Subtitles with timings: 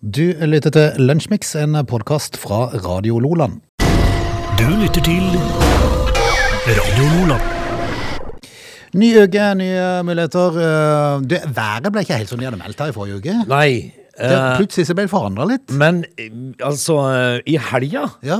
[0.00, 3.58] Du lytter til Lunsjmix, en podkast fra Radio Loland.
[4.56, 5.26] Du lytter til
[6.64, 8.38] Radio Loland.
[8.96, 10.56] Ny uke, nye muligheter.
[10.56, 13.34] Eh, Det, været ble ikke helt som de hadde meldt her i forrige uke.
[13.48, 15.70] Nei, Det, eh, plutselig så ble det forandra litt.
[15.70, 16.30] men eh,
[16.64, 18.38] altså I helga Ja.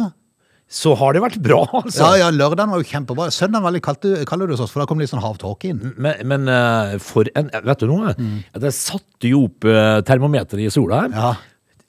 [0.68, 2.16] så har det vært bra, altså.
[2.16, 3.28] ja, ja, lørdagen var jo kjempebra.
[3.30, 5.92] Søndagen var litt kaldt, kaldt hos oss, for da kom litt sånn havtåke inn.
[5.98, 8.14] Men, men eh, for en Vet du noe?
[8.16, 8.44] Mm.
[8.62, 9.60] Jeg satte jo opp
[10.08, 11.08] termometeret i sola her.
[11.10, 11.34] Ja.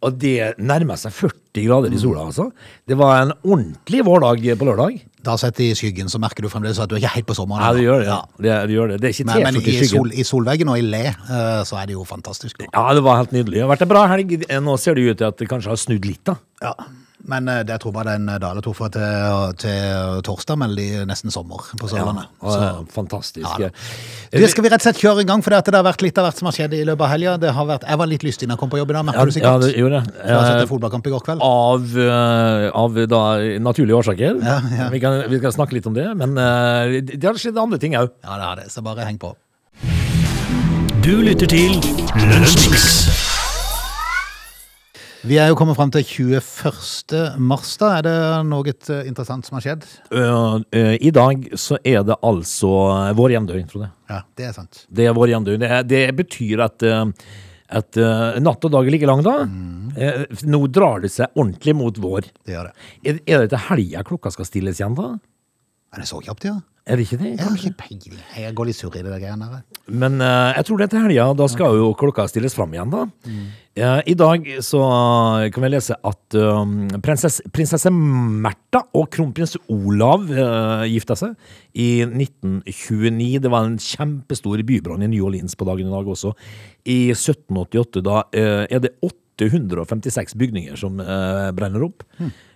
[0.01, 2.47] Og det nærmer seg 40 grader i sola, altså.
[2.89, 4.95] Det var en ordentlig vårdag på lørdag.
[5.21, 7.61] Da sett i skyggen så merker du fremdeles at du er ikke helt på sommeren.
[7.61, 8.07] Ja, det gjør det.
[8.09, 8.17] Ja.
[8.37, 8.97] Det, det, gjør det.
[9.03, 11.91] det er ikke Men, men i, sol, i solveggen og i le, eh, så er
[11.91, 12.63] det jo fantastisk.
[12.63, 12.71] nå.
[12.73, 13.59] Ja, det var helt nydelig.
[13.59, 14.33] Det har vært en bra helg.
[14.65, 16.39] Nå ser det ut til at det kanskje har snudd litt, da.
[16.65, 16.73] Ja.
[17.29, 20.57] Men eh, jeg tror bare det er en dag eller to fra til, til torsdag,
[20.71, 22.25] det de nesten sommer på Sørlandet.
[22.41, 23.59] Ja, Så- eh, fantastisk.
[23.59, 23.69] Ja.
[24.31, 26.25] Det skal vi rett og slett kjøre i gang, for det har vært litt av
[26.25, 27.37] hvert som har skjedd i løpet av helga.
[27.37, 29.07] Det har vært, jeg var litt lystig da jeg kom på jobb i dag, Ja,
[29.11, 29.61] merker du ja, sikkert.
[29.61, 30.13] det gjorde det.
[30.25, 31.41] Jeg har sett Eh, en fotballkamp i går kveld.
[31.41, 33.21] Av, eh, av da,
[33.59, 34.41] naturlige årsaker.
[34.41, 34.89] Ja, ja.
[34.89, 37.93] Vi, kan, vi skal snakke litt om det, men eh, det har skjedd andre ting
[37.93, 38.09] òg.
[38.23, 39.35] Ja, det har det, så bare heng på.
[41.01, 41.77] Du lytter til
[42.15, 43.20] Lunsjmix.
[45.21, 47.37] Vi er jo kommet fram til 21.
[47.45, 47.91] mars, da.
[47.99, 48.15] Er det
[48.49, 49.85] noe eh, interessant som har skjedd?
[50.17, 52.71] Eh, I dag så er det altså
[53.17, 53.91] vår hjemdøgn, Frode.
[54.09, 54.81] Ja, det er sant.
[54.89, 55.61] Det er vår hjemdøgn.
[55.61, 57.05] Det, det betyr at, uh,
[57.69, 59.35] at eh, natt og dag er like lang, da.
[59.93, 62.31] Eh, nå drar det seg ordentlig mot vår.
[62.41, 62.89] Det gjør det.
[63.05, 65.13] Er, er det til helga klokka skal stilles igjen, da?
[65.91, 66.59] Er det så kjapt, ja?
[66.89, 67.35] Er det ikke det?
[67.35, 68.21] Jeg har ikke peiling.
[68.41, 69.59] Jeg går litt surr i det der greiene der.
[70.01, 71.25] Men eh, jeg tror det er til helga.
[71.37, 73.03] Da skal jo klokka stilles fram igjen, da.
[73.77, 74.81] Eh, I dag så
[75.53, 76.73] kan vi lese at eh,
[77.05, 81.35] prinsesse, prinsesse Märtha og kronprins Olav uh, gifta seg
[81.77, 83.37] i 1929.
[83.45, 86.33] Det var en kjempestor bybrann i New Orleans på dagen i dag også.
[86.89, 92.07] I 1788 da eh, er det 856 bygninger som eh, brenner opp.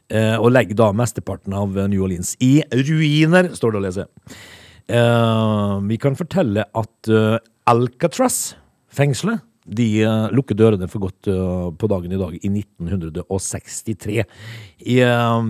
[0.09, 4.07] Eh, og legger da mesteparten av New Orleans i ruiner, står det å lese.
[4.85, 7.37] Eh, vi kan fortelle at uh,
[7.69, 14.21] Alcatraz-fengselet de eh, lukker dørene for godt eh, på dagen i dag i 1963.
[14.85, 15.47] I, eh,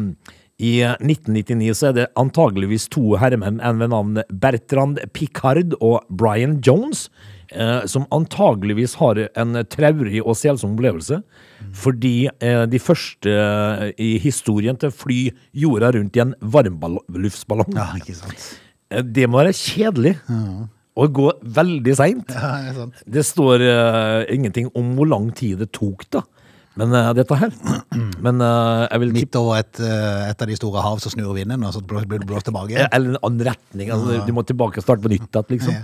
[0.55, 6.61] I 1999 så er det antageligvis to herremenn, en ved navn Bertrand Picard og Brian
[6.63, 7.34] Jones, eh,
[7.87, 11.21] som antageligvis har en traurig og selsom opplevelse.
[11.75, 15.19] Fordi eh, de første eh, i historien til å fly
[15.63, 18.45] jorda rundt i en varmluftsballong Ja, ikke sant.
[18.91, 20.15] Eh, Det må være kjedelig.
[20.95, 22.29] Og gå veldig seint.
[22.31, 22.85] Ja, det.
[23.17, 26.21] Det står eh, ingenting om hvor lang tid det tok, da.
[26.79, 27.53] Men uh, dette her
[28.25, 31.31] Men uh, jeg vil Midt over et, uh, et av de store hav så snur
[31.37, 32.75] vinden, og så blir du blåst tilbake.
[32.89, 33.91] Eller en annen retning.
[33.95, 35.79] Altså, Du må tilbake og starte på nytt igjen, liksom.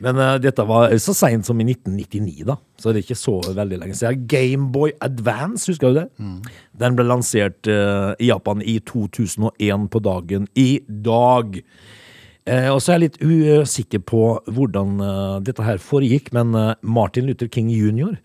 [0.00, 2.54] Men eh, dette var så seint som i 1999, da.
[2.80, 4.22] Så det er ikke så veldig lenge siden.
[4.32, 6.06] Gameboy Advance, husker du det?
[6.80, 11.60] Den ble lansert i Japan i 2001 på dagen i dag.
[12.48, 16.72] Eh, og så er jeg litt usikker på hvordan eh, dette her foregikk, men eh,
[16.80, 18.16] Martin Luther King jr.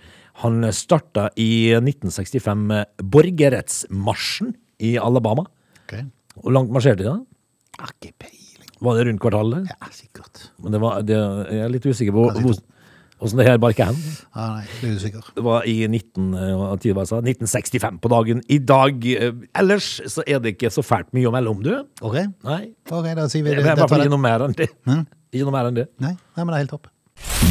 [0.44, 5.46] Han starta i 1965 med borgerrettsmarsjen i Alabama.
[5.86, 6.00] Ok.
[6.42, 7.20] Hvor langt marsjerte de da?
[7.80, 8.72] Har ikke peiling.
[8.84, 9.70] Var det rundt kvartalet?
[9.72, 10.50] Ja, sikkert.
[10.64, 11.20] Men det var, det,
[11.52, 12.58] jeg er litt usikker på hvor,
[13.20, 14.00] hvordan det her barket hen.
[14.36, 15.28] Ja, nei, det er usikker.
[15.38, 17.22] Det var i 19, eh, hva tid var det jeg sa?
[17.24, 18.42] 1965 på dagen.
[18.52, 19.32] I dag eh,
[19.62, 21.72] Ellers så er det ikke så fælt mye å melde om, du.
[22.06, 22.18] Ok,
[22.48, 22.62] Nei.
[22.92, 23.66] ok, da sier vi Det det.
[23.66, 24.70] er i hvert fall ikke noe mer enn det.
[25.36, 25.88] Ikke noe mer enn det.
[26.04, 26.92] Nei, nei, men det er helt topp.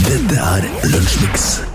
[0.04, 1.73] Dette er Lunsjmix.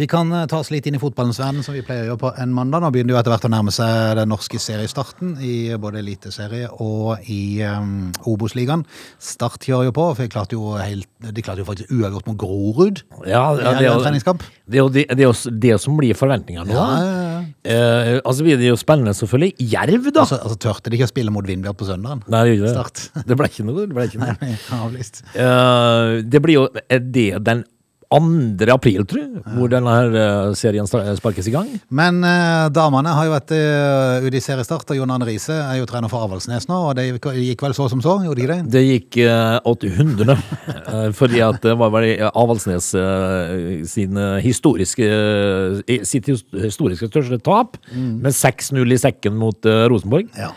[0.00, 2.20] Vi kan eh, ta oss litt inn i fotballens verden, som vi pleier å gjøre
[2.22, 2.80] på en mandag.
[2.80, 6.70] Nå begynner det jo etter hvert å nærme seg den norske seriestarten i både eliteserie
[6.80, 8.86] og i um, Obos-ligaen.
[9.20, 12.38] Start kjører jo på, for de klarte jo, helt, de klarte jo faktisk uavgjort mot
[12.40, 13.02] Grorud.
[13.26, 15.28] Ja, ja, det, er jo, det, det,
[15.66, 16.78] det som blir forventningene nå.
[16.78, 17.42] Ja, ja, ja.
[17.60, 19.68] Eh, altså blir det jo spennende, selvfølgelig.
[19.74, 20.22] Jerv, da!
[20.24, 22.24] Altså, altså tørte de ikke å spille mot Vindbjart på søndagen?
[22.32, 22.72] Nei, det gjorde det.
[22.78, 23.26] Start.
[23.28, 23.84] Det ble ikke noe.
[23.84, 24.38] Det ble ikke noe.
[24.46, 25.20] Nei, avlyst.
[25.36, 27.66] Eh, det blir jo Er det den
[28.10, 28.66] 2.
[28.74, 31.68] april, tror jeg, hvor denne her eh, serien sparkes i gang?
[31.94, 35.78] Men eh, damene har jo vært uh, ute i seriestart, og Jon Arne Riise er
[35.78, 38.58] jo trener for Avaldsnes nå, og det gikk, vel så som så, gjorde de det?
[38.74, 40.36] Det gikk eh, 800,
[40.80, 47.38] eh, fordi at det var vel Avaldsnes eh, sin eh, historiske, eh, sitt historiske største
[47.46, 50.28] tap, med 6-0 i sekken mot eh, Rosenborg.
[50.38, 50.50] Ja.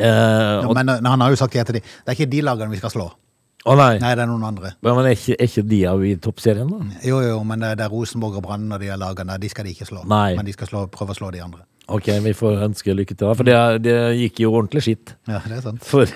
[0.00, 2.44] Eh, og, Men eh, han har jo sagt det til de, det er ikke de
[2.46, 3.10] lagene vi skal slå.
[3.68, 4.70] Å nei, Nei, det er noen andre.
[4.86, 7.00] men er ikke, er ikke de av i toppserien, da?
[7.04, 9.74] Jo, jo, men det, det er Rosenborg og Brann og de lagene, de skal de
[9.74, 10.04] ikke slå.
[10.08, 10.32] Nei.
[10.38, 11.66] Men de skal slå, prøve å slå de andre.
[11.90, 15.12] Ok, vi får ønske lykke til, for det, det gikk jo ordentlig skitt.
[15.28, 15.84] Ja, det er sant.
[15.84, 16.08] For,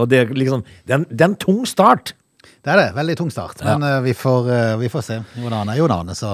[0.00, 2.14] og det liksom Det er en, det er en tung start.
[2.64, 2.88] Det er det.
[2.96, 3.60] Veldig tung start.
[3.62, 3.98] Men ja.
[4.02, 4.48] vi, får,
[4.80, 5.20] vi får se.
[5.38, 6.32] Jon Arne er Jon Arne, så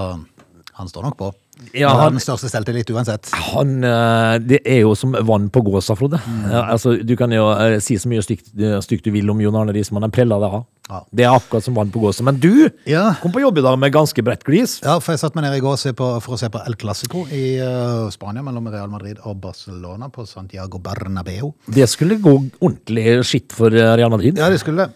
[0.79, 1.29] han står nok på.
[1.75, 3.29] Ja, han den største selvtillit uansett.
[3.51, 6.19] Han, eh, det er jo som vann på gåsa, Frode.
[6.25, 6.51] Mm.
[6.61, 9.55] altså, du kan jo eh, si så mye stygt, eh, stygt du vil om Jon
[9.59, 10.65] Arne Riismann, han preller det av.
[10.89, 10.99] Ja.
[11.15, 12.23] Det er akkurat som vann på gåsa.
[12.23, 13.15] Men du Ja.
[13.21, 14.81] kom på jobb i dag med ganske bredt glis.
[14.83, 17.25] Ja, for jeg satt meg ned i går på, for å se på El Clásico
[17.31, 21.53] i eh, Spania mellom Real Madrid og Barcelona på Santiago Bernabeu.
[21.67, 24.37] Det skulle gå ordentlig skitt for Real Madrid.
[24.37, 24.93] Ja, det skulle det.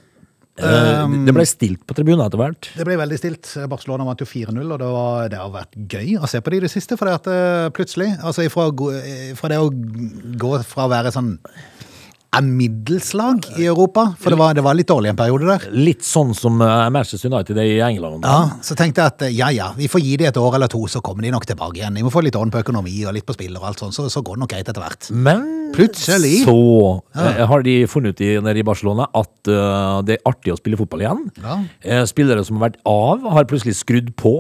[0.60, 2.70] Eh, det ble stilt på tribunen etter hvert.
[2.76, 3.52] Det ble veldig stilt.
[3.72, 6.60] Barcelona vant jo 4-0, og det, var, det har vært gøy å se på de
[6.60, 6.98] i det siste.
[7.00, 10.94] For det at eh, plutselig, altså ifra, å eh, fra det å gå fra å
[10.94, 11.38] være sånn
[12.30, 15.66] er middelslag i Europa, for det var, det var litt dårlig en periode der.
[15.74, 18.26] Litt sånn som eh, Manchester United er i England.
[18.28, 20.70] Ja, Så tenkte jeg at eh, ja ja, vi får gi de et år eller
[20.72, 21.98] to, så kommer de nok tilbake igjen.
[21.98, 24.06] De må få litt ånd på økonomi og litt på spill og alt sånt, så,
[24.14, 25.10] så går det nok greit etter hvert.
[25.10, 26.44] Men Plutselig.
[26.46, 26.58] så
[27.18, 27.48] ja.
[27.50, 31.04] har de funnet ut nede i Barcelona at uh, det er artig å spille fotball
[31.06, 31.26] igjen.
[31.44, 31.60] Ja.
[31.82, 34.36] Eh, spillere som har vært av, har plutselig skrudd på.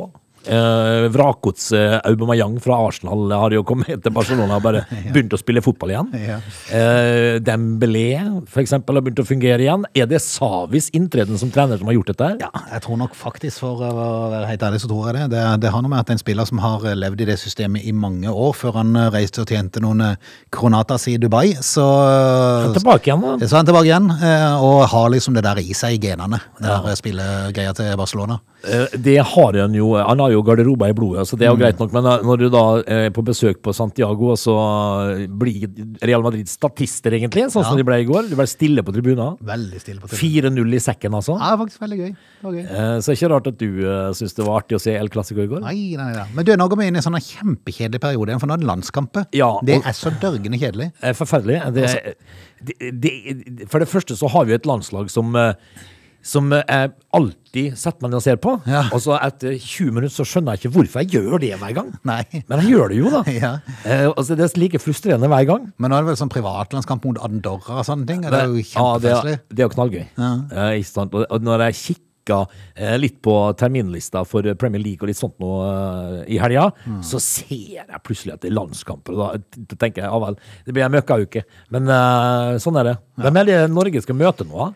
[0.47, 5.61] Uh, Vrakgodset Aubameyang fra Arsenal har jo kommet til Barcelona og bare begynt å spille
[5.65, 6.11] fotball igjen.
[6.15, 6.37] Ja.
[6.71, 8.05] Eh, Dembélé
[8.47, 9.83] for eksempel har begynt å fungere igjen.
[9.99, 12.29] Er det Savis inntreden som trener som har gjort dette?
[12.45, 13.91] Ja, jeg tror nok faktisk, for å
[14.31, 15.27] være helt ærlig, så tror jeg det.
[15.35, 17.93] Det, det har noe med at en spiller som har levd i det systemet i
[17.95, 21.85] mange år, før han eh, reiste og tjente noen eh, kronatas i Dubai, så
[22.75, 23.35] Tilbake igjen, da.
[23.47, 26.39] Så er han tilbake igjen, eh, og har liksom det der i seg i genene,
[26.59, 28.39] det der spillegreia til Barcelona.
[28.63, 29.93] Eh, Det har han jo.
[29.99, 31.91] Han har jo garderober i blodet, så det er jo greit nok.
[31.95, 34.55] Men eh, når du da er på besøk på Santiago, og så
[35.41, 35.67] blir
[36.05, 37.81] Real Madrid statister, egentlig, sånn som Ja.
[37.81, 38.29] de ble i går.
[38.29, 39.37] De ble stille på tribunen.
[39.43, 40.55] Veldig stille på tribunen.
[40.57, 41.37] 4-0 i sekken, altså.
[41.39, 42.11] Ja, faktisk veldig gøy.
[42.43, 42.59] Gøy.
[42.63, 44.95] Eh, Så det er ikke rart at du uh, syns det var artig å se
[44.95, 45.61] El Clásico i går.
[45.65, 46.25] Nei, nei, nei.
[46.35, 48.63] Men du, nå går vi inn i en sånn kjempekjedelig periode igjen, for nå er
[48.63, 49.25] det landskamper.
[49.37, 50.91] Ja, det er så dørgende kjedelig.
[51.01, 51.61] Eh, Forferdelig.
[51.73, 52.15] Det,
[52.61, 55.53] det, det, for det første så har vi et landslag som eh,
[56.25, 58.55] som jeg alltid setter meg ned og ser på.
[58.69, 58.83] Ja.
[58.95, 61.93] Og så etter 20 minutter så skjønner jeg ikke hvorfor jeg gjør det hver gang.
[62.07, 62.21] Nei.
[62.49, 63.23] Men jeg gjør det jo, da.
[63.39, 63.53] Ja.
[63.87, 65.69] Eh, altså, det er like frustrerende hver gang.
[65.79, 68.25] Men nå er det vel sånn privatlandskamp mot Andorra og sånne ting.
[68.25, 69.37] Det er jo ja, det, kjempefestlig.
[69.37, 70.03] er, det er jo knallgøy.
[70.03, 71.15] Eh, ikke sant?
[71.15, 71.79] Og, når jeg
[72.29, 72.39] kikka
[72.75, 77.01] eh, litt på terminlista for Premier League og litt sånt nå eh, i helga, Mm.
[77.03, 79.13] så ser jeg plutselig at det er landskamper.
[79.13, 81.43] Og da, da tenker jeg ja vel, det blir en møkkauke.
[81.73, 82.97] Men eh, sånn er det.
[83.19, 84.69] Hvem er det Norge skal møte nå?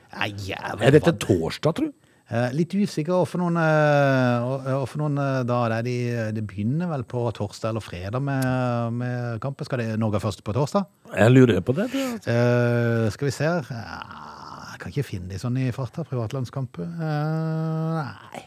[0.47, 1.93] Ja, Er det til torsdag, tror du?
[2.33, 5.95] Eh, Litt usikker hvorfor noen, eh, og- og for noen eh, da er de,
[6.33, 9.65] de begynner vel på torsdag eller fredag med, med kampen.
[9.67, 10.85] Skal det Norge først på torsdag?
[11.13, 11.91] Jeg lurer på det.
[11.91, 12.27] det.
[12.31, 14.41] Eh, skal vi se her.
[14.83, 16.03] Kan ikke finne de sånn i farta.
[16.07, 16.89] Privatlandskamper.
[16.99, 18.43] Uh, nei,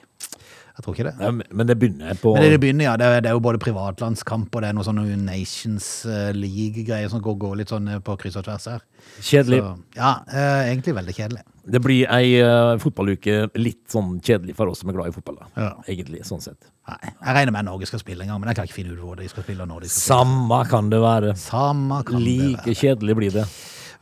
[0.76, 1.14] jeg tror ikke det.
[1.24, 2.96] Ja, men- det begynner på Men det, det begynner, ja.
[3.00, 7.08] Det er, det er jo både privatlandskamp og det er noe sånn Nations eh, League-greier
[7.08, 8.82] som går, går litt sånn eh, på kryss og tvers her.
[9.24, 9.62] kjedelig.
[9.64, 11.44] Så, ja, eh, egentlig veldig kjedelig.
[11.66, 15.38] Det blir ei uh, fotballuke litt sånn kjedelig for oss som er glad i fotball.
[15.40, 15.48] da.
[15.56, 15.70] Ja.
[15.88, 16.68] Egentlig, sånn sett.
[16.86, 19.00] Nei, jeg regner med Norge skal spille en gang, men jeg kan ikke finne ut
[19.00, 19.64] hvor de skal spille.
[19.66, 20.20] når de skal spille.
[20.20, 21.32] Samme kan det være.
[21.40, 23.46] Samme kan det Like kjedelig blir det.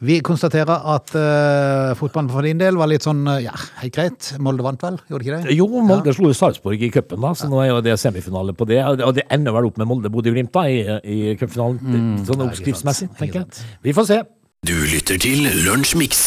[0.05, 4.31] Vi konstaterer at uh, fotballen for din del var litt sånn, eh, ja, helt greit.
[4.43, 5.57] Molde vant vel, gjorde ikke det?
[5.57, 8.69] Jo, Molde slo jo Sarpsborg i cupen, da, så nå er jo det semifinale på
[8.69, 8.83] det.
[8.85, 12.23] Og det ender vel opp med Molde-Bodø-Glimt da, i, i cupfinalen.
[12.29, 13.67] sånn oppskriftsmessig, tenker jeg.
[13.87, 14.23] Vi får se.
[14.65, 16.27] Du lytter til Lunsjmix.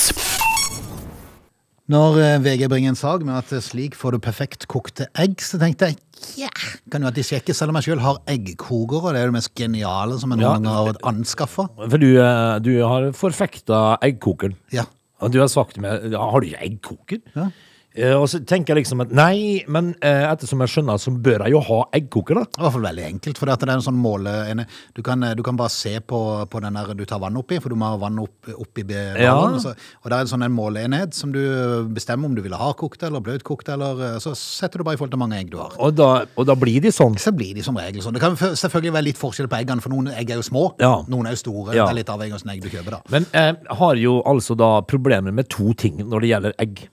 [1.88, 5.38] Når eh, VG bringer en sag med at eh, slik får du perfekt kokte egg,
[5.40, 5.98] så tenkte jeg
[6.42, 6.50] ja,
[6.92, 9.36] kan jo at de sjekke, selv om jeg sjøl har eggkoker, og det er det
[9.38, 10.56] mest geniale som en Ja.
[10.58, 11.68] gang har anskaffa.
[11.78, 14.58] For du, eh, du har forfekta eggkokeren.
[14.76, 14.84] Ja.
[15.32, 17.22] Du har sagt meg Har du ikke eggkoker?
[17.36, 17.48] Ja.
[17.98, 21.44] Eh, og så tenker jeg liksom at nei, men eh, ettersom jeg skjønner, så bør
[21.48, 22.44] jeg jo ha eggkoker, da.
[22.46, 24.34] Det er i hvert fall veldig enkelt, for det er en sånn måle...
[24.94, 26.20] Du kan, du kan bare se på,
[26.52, 29.22] på den der du tar vann oppi, for du må ha vann opp, oppi vannet
[29.24, 29.34] Ja.
[29.38, 29.74] og, så,
[30.04, 31.42] og det er en sånn en måleenhet som du
[31.96, 35.02] bestemmer om du vil ha kokt eller bløtkokt, eller eh, så setter du bare i
[35.02, 35.74] forhold til mange egg du har.
[35.82, 37.18] Og da, og da blir de sånn.
[37.22, 38.14] Så blir de som regel sånn.
[38.18, 40.94] Det kan selvfølgelig være litt forskjell på eggene, for noen egg er jo små, Ja.
[41.10, 41.74] noen er jo store.
[41.74, 41.88] Ja.
[41.90, 43.02] Det er litt avhengig av hvilket egg du kjøper, da.
[43.14, 46.86] Men jeg har jo altså da problemer med to ting når det gjelder egg.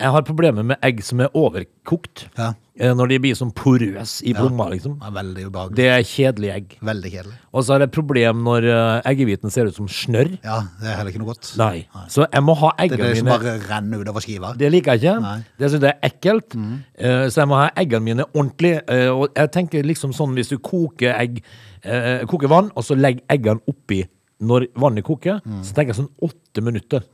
[0.00, 2.22] Jeg har problemer med egg som er overkokt.
[2.38, 2.54] Ja.
[2.80, 4.94] Eh, Når de blir sånn porøs i plomma, liksom.
[5.12, 5.76] Veldig ubehagelig.
[5.76, 6.76] Det er kjedelige egg.
[6.88, 7.34] Veldig kjedelig.
[7.52, 10.30] Og så er det et problem når eh, eggehviten ser ut som snørr.
[10.42, 11.50] Ja, det er heller ikke noe godt.
[11.60, 11.82] Nei.
[12.08, 14.54] Så jeg må ha Det er eggene det som mine bare renner utover skiva.
[14.56, 15.14] Det liker jeg ikke.
[15.26, 15.34] Nei.
[15.42, 15.44] Mm.
[15.60, 16.56] Det syns jeg er ekkelt.
[16.56, 18.72] Eh, så jeg må ha eggene mine ordentlig.
[18.88, 21.42] eh, og jeg tenker liksom sånn hvis du koker egg,
[21.84, 24.00] eh, koker vann, og så legger eggene oppi
[24.40, 25.60] når vannet koker, Mm.
[25.62, 27.04] så tenker jeg sånn åtte minutter.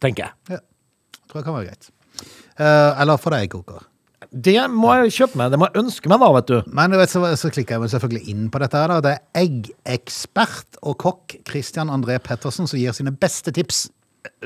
[0.00, 0.32] Tenker jeg.
[0.54, 0.58] Ja.
[1.26, 1.90] Tror jeg kan være greit.
[2.60, 3.86] Eh, eller for deg Koker.
[4.30, 5.50] Det må jeg kjøpe meg.
[5.50, 6.58] Det må jeg ønske meg, da, vet du.
[6.76, 8.78] Men vet, så, så klikker jeg selvfølgelig inn på dette.
[8.78, 8.98] her da.
[9.02, 13.88] Det er eggekspert og kokk Christian André Pettersen som gir sine beste tips.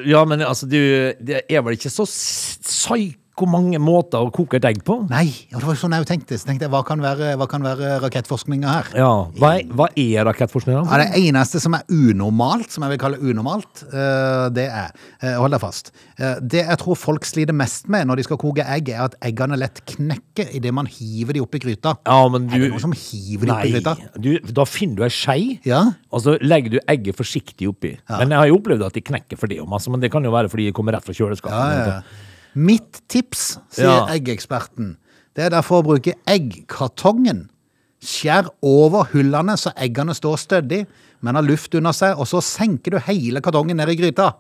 [0.06, 0.78] Ja, men altså, du
[1.18, 2.59] Det er vel ikke så s-
[3.34, 4.94] hvor mange måter å koke et egg på.
[5.10, 6.36] Nei, og det var sånn jeg tenkte.
[6.38, 8.90] Så tenkte jeg, hva kan være, hva kan være rakettforskninga her?
[9.00, 9.08] Ja,
[9.40, 10.84] Hva er, hva er rakettforskninga?
[10.86, 15.34] Ja, det eneste som er unormalt, som jeg vil kalle unormalt, eh, det er eh,
[15.40, 15.90] Hold deg fast.
[16.18, 19.16] eh, Det jeg tror folk sliter mest med når de skal koke egg, er at
[19.26, 21.96] eggene lett knekker idet man hiver de opp i gryta.
[22.06, 22.54] Ja, men du...
[22.54, 23.96] Er det noen som hiver de opp i gryta?
[24.14, 25.82] du, da finner du ei skei, Ja.
[26.14, 27.96] og så legger du egget forsiktig oppi.
[28.14, 30.30] Men jeg har jo opplevd at de knekker for det, om, men det kan jo
[30.34, 31.50] være fordi de kommer rett fra kjøleskapet.
[31.58, 32.30] Ja, ja.
[32.54, 34.06] Mitt tips, sier Ja.
[34.14, 34.96] eggeksperten,
[35.34, 37.49] det er derfor å bruke eggkartongen.
[38.04, 40.87] Skjær over hullene så eggene står stødig,
[41.23, 44.34] men har luft under seg, og så senker du hele kartongen ned i gryta.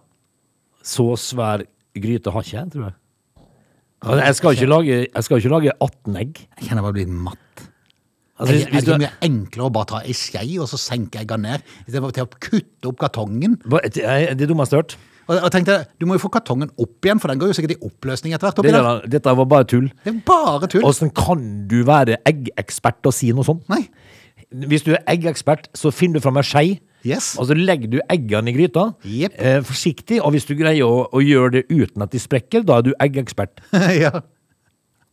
[0.84, 1.64] Så svær
[1.96, 2.94] gryte har ikke jeg, tror jeg.
[4.04, 6.42] Altså, jeg, skal ikke lage, skal ikke lage 18 egg.
[6.58, 7.38] Jeg kjenner jeg bare blir matt.
[8.34, 11.22] Altså, er hvis, det ikke mye enklere å bare ta ei skje og så senke
[11.22, 13.56] eggene ned, istedenfor å kutte opp kartongen?
[13.64, 14.96] Det er det dummeste jeg har hørt.
[15.28, 17.76] Og, jeg tenkte, Du må jo få kartongen opp igjen, for den går jo sikkert
[17.76, 18.58] i oppløsning etter hvert.
[18.60, 18.82] oppi Det der.
[18.88, 19.90] der, dette var bare tull.
[20.04, 20.84] Det er bare tull.
[20.84, 23.64] Åssen kan du være eggekspert og si noe sånt?
[23.72, 23.86] Nei.
[24.54, 26.66] Hvis du er eggekspert, så finner du fram ei skei,
[27.04, 27.34] Yes.
[27.38, 28.94] og så legger du eggene i gryta.
[29.04, 29.34] Jepp.
[29.36, 32.78] Eh, forsiktig, og hvis du greier å, å gjøre det uten at de sprekker, da
[32.78, 33.60] er du eggekspert.
[34.04, 34.22] ja.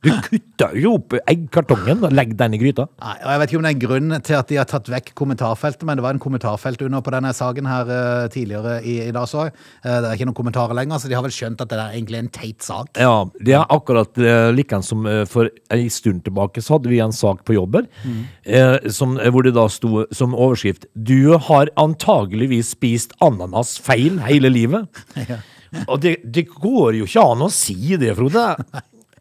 [0.02, 2.88] Du kutter jo opp eggkartongen og legger den i gryta.
[3.04, 4.90] Nei, og Jeg vet ikke om det er en grunn til at de har tatt
[4.90, 8.98] vekk kommentarfeltet, men det var en kommentarfelt under på denne saken her uh, tidligere i,
[9.06, 9.30] i dag.
[9.30, 9.48] så.
[9.86, 11.94] Uh, det er ikke noen kommentarer lenger, så de har vel skjønt at det er
[12.00, 12.98] egentlig en teit sak.
[12.98, 17.02] Ja, det er akkurat uh, likeens som uh, for en stund tilbake så hadde vi
[17.04, 18.90] en sak på jobber mm.
[18.94, 24.52] som, eh, hvor det da sto som overskrift Du har antageligvis spist ananas feil hele
[24.52, 25.02] livet.
[25.30, 25.42] ja.
[25.88, 28.46] Og det, det går jo ikke an å si det, Frode.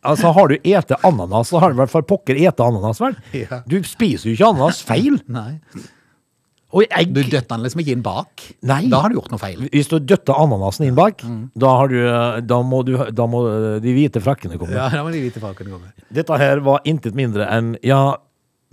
[0.00, 3.16] Altså, Har du ete ananas, så har du i hvert fall pokker ete ananas, vel?
[3.36, 3.62] Ja.
[3.68, 5.18] Du spiser jo ikke ananas feil.
[5.28, 5.58] Nei.
[6.70, 8.44] Og egg Du døtter den liksom ikke inn bak.
[8.66, 8.84] Nei.
[8.92, 9.64] Da har du gjort noe feil.
[9.72, 11.24] Hvis du døtter ananasen inn bak,
[11.58, 11.98] da, har du,
[12.46, 13.42] da, må du, da må
[13.82, 14.76] de hvite frakkene komme.
[14.76, 15.90] Ja, da må de hvite frakkene komme.
[16.14, 18.16] Dette her var intet mindre enn Ja,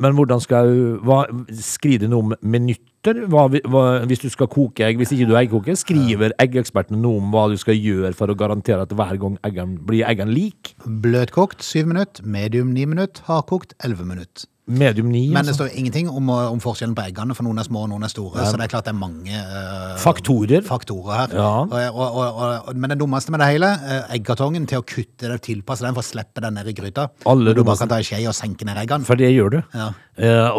[0.01, 1.23] men hvordan skal jeg hva,
[1.57, 2.69] Skriver nå med om
[3.07, 3.27] minutter?
[3.31, 7.31] Hva, hva, hvis du skal koke egg, hvis ikke du eggkoker, skriver eggekspertene noe om
[7.31, 10.75] hva du skal gjøre for å garantere at hver gang eggen, blir eggene lik?
[10.85, 14.47] Bløtkokt syv minutter, medium ni minutter, hardkokt elleve minutter.
[14.67, 15.65] Medium 9, Men det altså.
[15.65, 18.45] står ingenting om, om forskjellen på eggene, for noen er små og noen er store.
[18.49, 20.65] Så det er klart det er mange uh, Faktorer.
[20.67, 21.35] faktorer her.
[21.39, 21.51] Ja.
[21.63, 25.37] Og, og, og, men det dummeste med det hele, eh, eggkartongen til å kutte det,
[25.47, 27.07] tilpasse den for å slippe den ned i gryta.
[27.31, 29.07] Alle du bare kan ta en skje og senke ned eggene.
[29.07, 29.61] For det gjør du.
[29.77, 29.87] Ja.
[30.17, 30.49] Uh,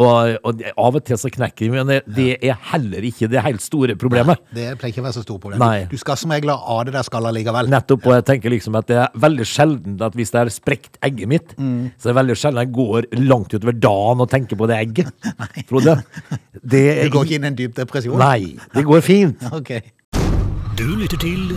[0.47, 3.65] og, av og til så knekker de, men det, det er heller ikke det helt
[3.65, 4.39] store problemet.
[4.55, 5.61] Det pleier ikke å være så stort problem.
[5.61, 5.83] Nei.
[5.91, 7.69] Du skal som regel ha det der skallet likevel.
[7.73, 10.97] Nettopp, og jeg tenker liksom at det er veldig sjelden at hvis det er sprekt
[11.05, 11.91] egget mitt, Mm.
[11.99, 15.11] så er det veldig sjelden jeg går langt utover dagen og tenker på det egget.
[15.69, 15.97] Frode.
[16.63, 18.19] Det Du går ikke inn i en dyp depresjon?
[18.21, 19.43] Nei, det går fint.
[19.59, 19.71] Ok.
[20.79, 21.55] Du lytter til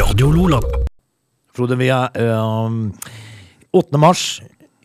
[0.00, 0.58] Radio Lola.
[1.56, 2.90] Frode, vi er øh,
[3.72, 3.98] 8.
[4.02, 4.24] mars.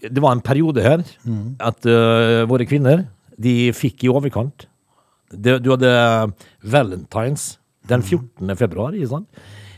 [0.01, 1.55] Det var en periode her Mm.
[1.59, 3.03] at øh, våre kvinner,
[3.41, 4.67] de fikk i overkant.
[5.31, 5.91] Du hadde
[6.63, 7.57] Valentines
[7.89, 8.55] den 14.
[8.57, 9.27] februar, ikke sant?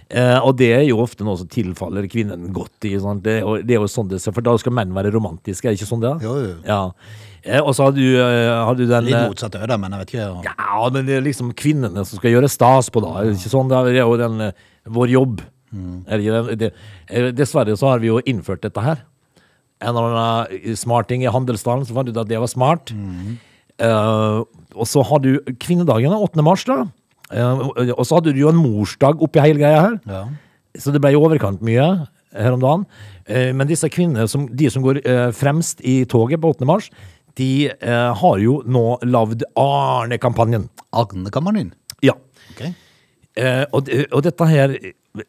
[0.09, 2.85] Eh, og det er jo ofte noe som tilfaller kvinnen godt.
[2.89, 3.23] I, sant?
[3.25, 5.81] Det, er det er jo sånn det, For da skal menn være romantiske, er det
[5.81, 6.25] ikke sånn det er?
[6.27, 6.55] Jo, jo.
[6.67, 6.81] Ja.
[7.43, 10.03] Eh, og så har du, eh, har du den Litt eh, motsatt øde, men jeg
[10.03, 10.27] vet ikke.
[10.49, 13.15] ja, men det er liksom kvinnene som skal gjøre stas på da.
[13.19, 13.71] Er det ikke sånn?
[13.71, 14.69] Det er jo den, eh,
[14.99, 15.41] vår jobb.
[16.05, 16.69] Er det
[17.35, 19.01] Dessverre så har vi jo innført dette her.
[19.81, 22.93] En eller annen smarting i Handelsdalen, så fant du ut at det var smart.
[22.93, 24.43] Eh,
[24.73, 26.43] og så har du kvinnedagen 8.
[26.45, 26.85] mars, da.
[27.33, 29.99] Og så hadde du jo en morsdag oppi hele greia her.
[30.09, 30.23] Ja.
[30.79, 31.87] Så det ble i overkant mye
[32.33, 32.85] her om dagen.
[33.29, 36.65] Eh, Men disse kvinnene, som, de som går eh, fremst i toget på 8.
[36.69, 36.89] mars,
[37.37, 40.67] de eh, har jo nå lagd Arne-kampanjen.
[40.93, 41.73] Arne-kampanjen.
[42.05, 42.15] Ja.
[42.53, 42.65] Ok.
[43.37, 44.75] Eh, og, og dette her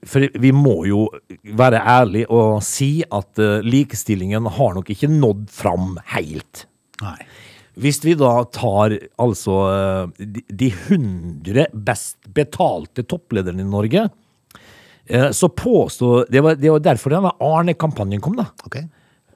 [0.05, 1.07] For vi må jo
[1.57, 6.65] være ærlige og si at likestillingen har nok ikke nådd fram helt.
[7.05, 7.19] Nei.
[7.81, 14.05] Hvis vi da tar altså eh, de, de 100 best betalte topplederne i Norge,
[15.07, 18.47] eh, så påstod Det var, det var derfor denne Arne-kampanjen kom, da.
[18.69, 18.87] Okay.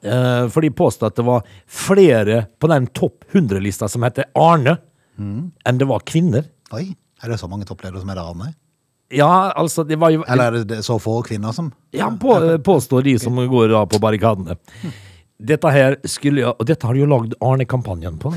[0.01, 4.77] Eh, For de påstod at det var flere på den topp 100-lista som heter Arne,
[5.19, 6.45] enn det var kvinner.
[6.71, 6.85] Oi.
[7.19, 8.53] Er det så mange toppledere som er Arne?
[9.11, 13.03] Ja, altså, det var jo Eller er det- så få kvinner som Ja, på, påstår
[13.03, 14.55] de som går da på barrikadene.
[15.39, 18.33] Dette her skulle jo Og dette har de jo lagd Arne-kampanjen på.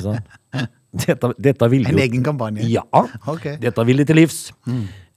[0.00, 0.34] sant?
[0.94, 2.62] Dette, dette vil En jo egen kampanje?
[2.70, 2.84] Ja.
[3.26, 3.56] Okay.
[3.58, 4.36] Dette vil de til livs.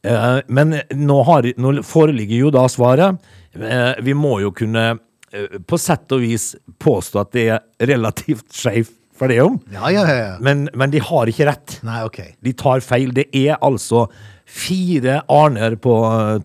[0.02, 3.20] Eh, men nå, har, nå foreligger jo da svaret.
[3.54, 8.48] Eh, vi må jo kunne eh, på sett og vis påstå at det er relativt
[8.58, 9.60] skeivt for det om.
[9.74, 10.34] Ja, ja, ja.
[10.42, 11.78] Men, men de har ikke rett.
[11.86, 12.20] Nei, ok.
[12.46, 13.14] De tar feil.
[13.14, 14.08] Det er altså
[14.48, 15.94] fire Arner på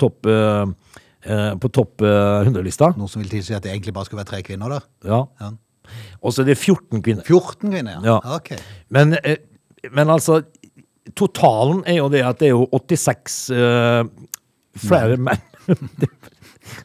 [0.01, 0.29] topp,
[1.25, 2.93] eh, eh, på topp eh, 100-lista.
[2.99, 4.89] Noe som vil tilsi at det egentlig bare skulle være tre kvinner der.
[5.09, 5.21] Ja.
[5.41, 5.53] Ja.
[6.23, 7.27] Og så er det 14 kvinner.
[7.27, 8.03] 14 kvinner, ja.
[8.15, 8.37] Ja.
[8.39, 8.53] Ok.
[8.95, 9.39] Men, eh,
[9.93, 10.43] men altså,
[11.19, 14.05] totalen er jo det at det er jo 86 eh,
[14.87, 15.49] flere menn.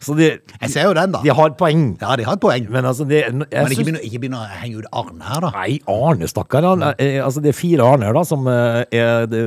[0.03, 0.27] så de,
[0.61, 1.21] Jeg ser jo den, da.
[1.23, 1.85] de har poeng.
[2.01, 2.67] Ja, de har et poeng.
[2.73, 5.43] Men altså, det, jeg Men ikke begynner begynne, ikke begynne å henge ut Arne her,
[5.45, 5.51] da.
[5.55, 6.67] Nei, Arne, stakkar.
[6.67, 9.43] Han, eh, altså, det er fire Arner da, som eh, jeg det,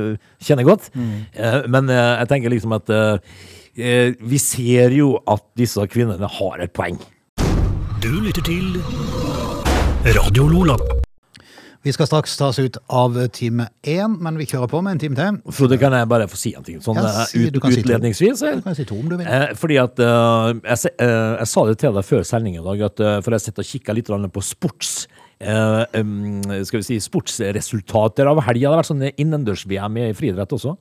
[0.47, 0.91] kjenner godt.
[0.95, 3.41] Eh, men eh, jeg tenker liksom at eh,
[3.77, 6.99] eh, vi ser jo at disse kvinnene har et poeng.
[8.01, 8.81] Du lytter til
[10.17, 10.77] Radio Lola.
[11.81, 14.99] Vi skal straks ta oss ut av time én, men vi kjører på med en
[15.01, 15.37] time til.
[15.57, 16.77] Frode, kan jeg bare få si en ting?
[16.81, 17.87] Sånn Ja, eh, si- ut, du kan si to.
[17.89, 18.43] utledningsvis?
[18.45, 18.55] eh?
[18.59, 19.25] Du kan si to om du vil.
[19.25, 22.81] Eh, fordi at eh, jeg, eh, jeg sa det til deg før sendingen i dag,
[22.85, 25.07] at, eh, for jeg sitter og kikker litt på sports.
[25.41, 28.59] eh, em, skal vi si sportsresultater av helga.
[28.61, 30.77] Det har vært sånn innendørs-VM i friidrett også.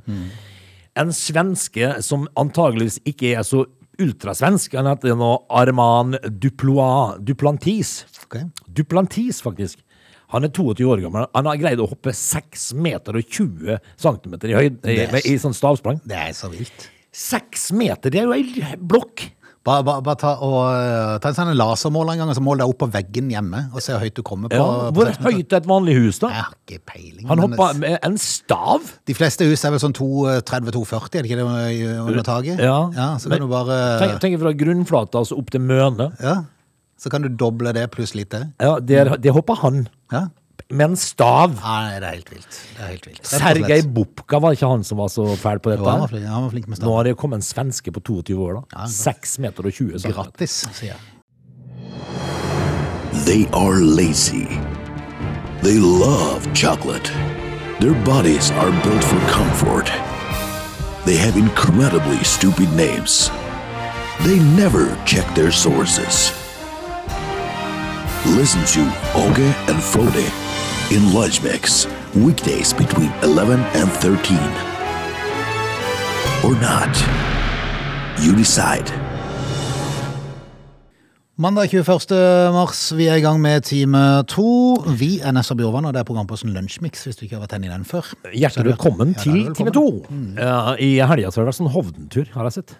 [0.98, 3.64] En svenske som antageligvis ikke er så
[4.00, 8.00] ultrasvensk, han heter nå Arman Duplois, Duplantis.
[8.24, 8.46] Okay.
[8.66, 9.82] Duplantis, faktisk.
[10.30, 11.26] Han er 22 år gammel.
[11.34, 15.34] Han har greid å hoppe 6 meter og 20 cm i høyde i, er- i,
[15.42, 15.98] sånn stavsprang.
[16.06, 16.88] Det er så vilt.
[17.12, 19.26] 6 meter, det er jo ei blokk!
[19.60, 22.62] Bare, bare, bare ta, og, eh, ta en sånn lasermåler en gang, og så mål
[22.62, 24.56] deg opp på veggen hjemme, og se hvor høyt du kommer på.
[24.56, 26.30] Ja, hvor på høyt er et vanlig hus, da?
[26.32, 27.26] Jeg har ikke peiling.
[27.28, 28.88] Han hoppa med en stav.
[29.04, 32.56] De fleste hus er vel sånn 230-240, er det ikke det under taket?
[32.64, 32.78] Ja.
[33.20, 36.08] så Men- du bare Tenk, tenk fra grunnflata altså opp til møne.
[36.24, 36.44] Ja,
[36.98, 38.48] så kan du doble det pluss litt til.
[38.58, 39.88] Ja, der, det hoppa han.
[40.10, 40.28] Ja.
[40.70, 41.54] Med en stav.
[41.58, 42.58] Nei, det er helt vilt.
[42.76, 43.26] Det er helt vilt.
[43.26, 46.12] Sergej Bubka var ikke han som var så fæl på Jo, han var dette?
[46.14, 48.82] flink, han var flink med Nå har det kommet en svenske på 22 år, da.
[48.84, 50.12] Ja, 6 meter og 20 cm.
[50.14, 51.00] Grattis, sier jeg.
[53.26, 54.46] They are lazy.
[55.62, 57.10] They love chocolate.
[57.80, 59.90] Their bodies are built for comfort.
[61.04, 63.30] They have incredibly stupid names.
[64.24, 66.32] They never check their sources.
[68.38, 68.82] Listen to
[69.16, 70.30] Oge and Frode
[70.90, 74.36] in Lunch Mix, weekdays between 11 and 13.
[76.42, 76.94] Or not.
[78.18, 78.90] You decide.
[81.36, 82.52] Mandag 21.
[82.52, 84.74] mars, vi er i gang med time to.
[84.98, 87.70] Vi er Nessa Bjorvann, og det er programposten Lunsjmix, hvis du ikke har vært inne
[87.70, 88.10] i den før.
[88.34, 89.86] Hjertelig velkommen til time to.
[90.10, 92.74] Uh, I helga så har det vært sånn Hovden-tur, har jeg sett.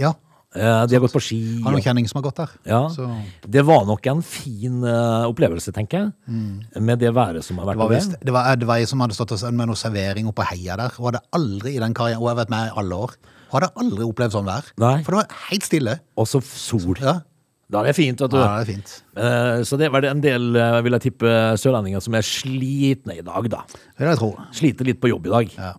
[0.00, 0.14] Ja,
[0.54, 1.38] De har gått på ski.
[1.64, 2.52] har noen kjenning som har gått der.
[2.64, 3.04] Ja, Så
[3.44, 6.80] Det var nok en fin uh, opplevelse, tenker jeg.
[6.80, 7.76] Med det været som har vært.
[7.76, 8.24] det var, over.
[8.24, 10.96] det var Ed Vei som hadde stått med noe servering oppe på heia der.
[10.96, 13.16] Og hadde aldri i den karrieren, og jeg har vært med i alle år,
[13.52, 14.72] hadde aldri opplevd sånn vær.
[14.80, 14.96] Nei.
[15.04, 15.98] For det var helt stille.
[16.16, 16.96] Og så sol.
[17.02, 17.18] Ja,
[17.66, 18.36] Da er det fint, vet du.
[18.38, 18.90] ja det er fint.
[19.18, 23.16] Eh, Så det var det en del, eh, vil jeg tippe, sørlendinger som er slitne
[23.18, 23.64] i dag, da.
[23.66, 24.28] Det vil jeg tro.
[24.54, 25.50] Sliter litt på jobb i dag.
[25.58, 25.72] Ja.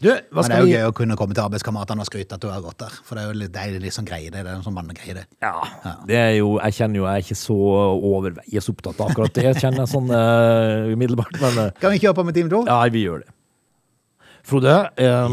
[0.00, 2.08] Du, hva Men det skal er jo vi gøy å kunne komme til arbeidskameratene og
[2.08, 2.96] skryte at du har gått der.
[3.04, 4.40] For det er jo litt det er litt sånn greie, det.
[4.46, 5.26] Det er en sånn mannegreie, det.
[5.44, 5.52] Ja,
[6.08, 7.60] det er jo Jeg kjenner jo jeg er ikke så
[8.00, 12.00] overveies opptatt av akkurat det, jeg kjenner jeg sånn eh, umiddelbart, men eh, Kan vi
[12.00, 12.64] kjøre på med Team 2?
[12.70, 13.32] ja, vi gjør det.
[14.46, 15.28] Frode, eh,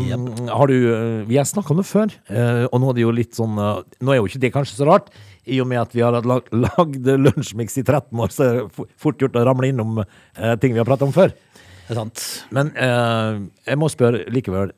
[0.50, 3.12] har du eh, Vi har snakka om det før, eh, og nå er det jo
[3.14, 5.12] litt sånn eh, Nå er jo ikke det kanskje så rart,
[5.46, 8.88] i og med at vi har lag, lagd lunsjmix i 13 år, så er det
[9.00, 11.34] fort gjort å ramle innom eh, ting vi har pratet om før.
[11.84, 12.24] Det er sant.
[12.56, 14.72] Men eh, jeg må spørre likevel,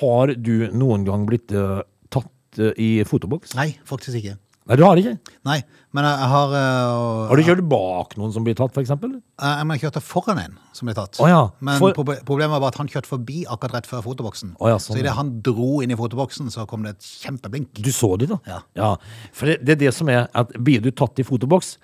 [0.00, 3.56] har du noen gang blitt eh, tatt eh, i fotoboks?
[3.58, 4.38] Nei, faktisk ikke.
[4.66, 5.34] Nei, du har det ikke?
[5.46, 5.60] Nei,
[5.94, 9.12] men jeg jeg har uh, Har du kjørt bak noen som blir tatt, for eksempel?
[9.38, 11.20] Jeg, jeg kjørte foran en som ble tatt.
[11.22, 14.56] Oh, ja, Men for- proble- problemet var at han kjørte forbi akkurat rett før fotoboksen.
[14.58, 15.16] Oh, ja, sånn, så idet ja.
[15.20, 17.78] han dro inn i fotoboksen, så kom det et kjempeblink.
[17.78, 18.58] Du så de, da?
[18.74, 18.90] Ja.
[19.36, 21.76] For det, det er det som er at blir du tatt i fotoboks,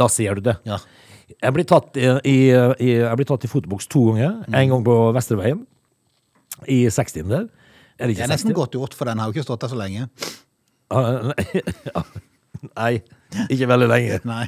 [0.00, 0.56] da ser du det.
[0.64, 0.80] Ja.
[1.36, 4.40] Jeg blir tatt i, i, i, jeg blir tatt i fotoboks to ganger.
[4.48, 4.56] Mm.
[4.62, 5.60] En gang på Vesterveien,
[6.66, 7.46] i 60-en der.
[8.00, 8.56] Er det Det er nesten 60?
[8.56, 10.08] godt gjort, for den har jo ikke stått der så lenge.
[12.68, 13.00] Nei,
[13.48, 14.18] ikke veldig lenge.
[14.28, 14.46] Nei.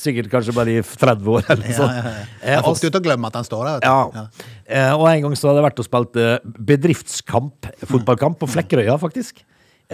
[0.00, 1.96] Sikkert kanskje bare i 30 år eller noe Ja, sånt.
[1.98, 2.22] ja, ja.
[2.40, 3.84] Eh, Jeg har fått ut å glemme at den står der.
[3.86, 3.98] Ja.
[4.14, 4.52] Ja.
[4.66, 6.38] Eh, og en gang så hadde jeg vært og spilt eh,
[6.72, 9.44] bedriftskamp, fotballkamp, på Flekkerøya, faktisk.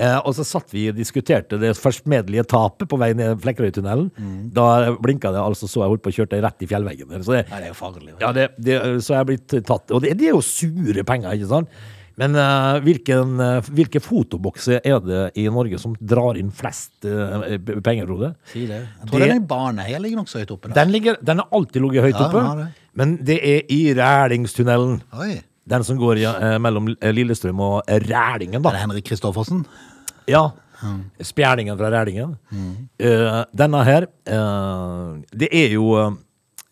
[0.00, 4.06] Og så satt vi og diskuterte det førstmedelige tapet på vei ned Flekkerøytunnelen.
[4.54, 7.10] Da blinka det, altså så jeg holdt på å kjøre rett i fjellveggen.
[7.26, 8.14] Så det, Nei, det er farlig.
[8.22, 9.90] ja, det, det, så jeg er blitt tatt.
[9.92, 11.74] Og det, det er jo sure penger, ikke sant?
[12.20, 17.56] Men uh, hvilken, uh, hvilke fotobokser er det i Norge som drar inn flest uh,
[17.80, 18.32] penger, Frode?
[18.52, 18.82] Si det.
[19.00, 20.72] Jeg tror Det- den i Baneheia ligger nokså høyt oppe.
[20.76, 22.66] Den, ligger, den har alltid ligget høyt Ja, oppe, det.
[23.00, 24.98] men det er i Rælingstunnelen.
[25.16, 25.38] Oi.
[25.70, 26.18] Den som går
[26.58, 28.68] mellom Lillestrøm og Rælingen, da.
[28.68, 29.64] Er det Henrik Kristoffersen?
[30.28, 30.48] Ja.
[31.22, 32.36] Spjælingen fra Rælingen.
[32.98, 34.06] Eh, denne her,
[35.32, 36.16] det er jo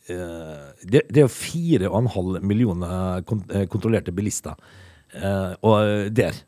[0.08, 4.56] det, det er fire og en halv millioner kon eh, kontrollerte bilister.
[5.14, 6.44] Eh, og der.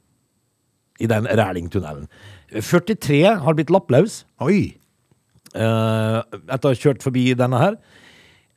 [1.00, 2.10] I den Rælingtunnelen.
[2.50, 4.80] 43 har blitt lapplaus Oi!
[5.54, 6.18] eh,
[6.50, 7.78] etter å ha kjørt forbi denne her.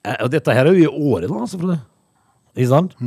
[0.04, 1.80] Eh, og dette her er jo i året, da, altså, Frode.
[2.54, 2.98] Ikke sant?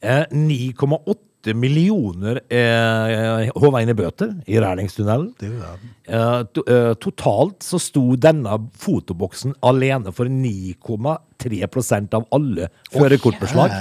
[0.00, 5.28] Eh, 9,8 millioner eh, i bøter i Rælingstunnelen.
[5.46, 5.76] Er.
[6.08, 13.76] Eh, to, eh, totalt så sto denne fotoboksen alene for 9,3% av alle førerkortbeslag.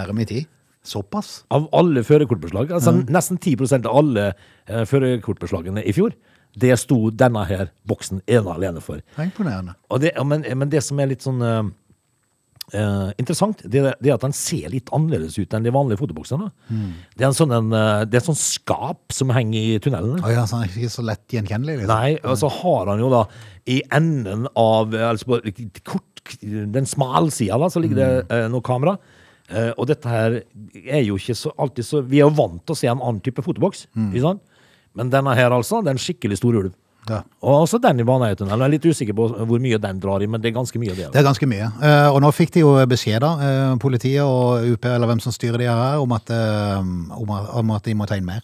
[0.86, 1.44] Såpass?
[1.54, 2.72] Av alle førerkortbeslag.
[2.78, 6.14] Altså nesten 10% av alle eh, førerkortbeslagene i fjor.
[6.56, 9.02] Det sto denne her boksen ene alene for.
[9.18, 9.74] Er imponerende.
[10.00, 11.64] Det, men, men det som er litt sånn eh,
[12.74, 16.00] eh, interessant, det, er- det er at den ser litt annerledes ut enn de vanlige
[16.02, 16.48] fotoboksene.
[16.70, 20.22] Det, er en sånn, en, eh, det er en sånn skap som henger i tunnelen.
[20.24, 21.92] Oi, altså, han er ikke så lett gjenkjennelig, liksom.
[21.92, 23.26] Nei, og så har han jo da
[23.76, 25.42] i enden av altså på
[25.90, 26.12] kort,
[26.46, 28.96] den smalsida da, så ligger det eh, noe kamera.
[29.50, 30.40] Eh, og dette her
[30.90, 33.22] er jo ikke så alltid så Vi er jo vant til å se en annen
[33.22, 33.86] type fotoboks,
[34.22, 34.42] sant?
[34.96, 36.74] Men denne her, altså, det er en skikkelig stor ulv.
[37.06, 37.20] Ja.
[37.46, 38.64] Og også den i Baneheitunnelen.
[38.64, 40.96] Jeg er litt usikker på hvor mye den drar i, men det er ganske mye.
[40.98, 41.68] Det, Det er ganske mye.
[41.78, 45.36] Uh, og nå fikk de jo beskjed, da, uh, politiet og UP, eller hvem som
[45.36, 48.42] styrer de her, om at, om, at- om at de må ta inn mer.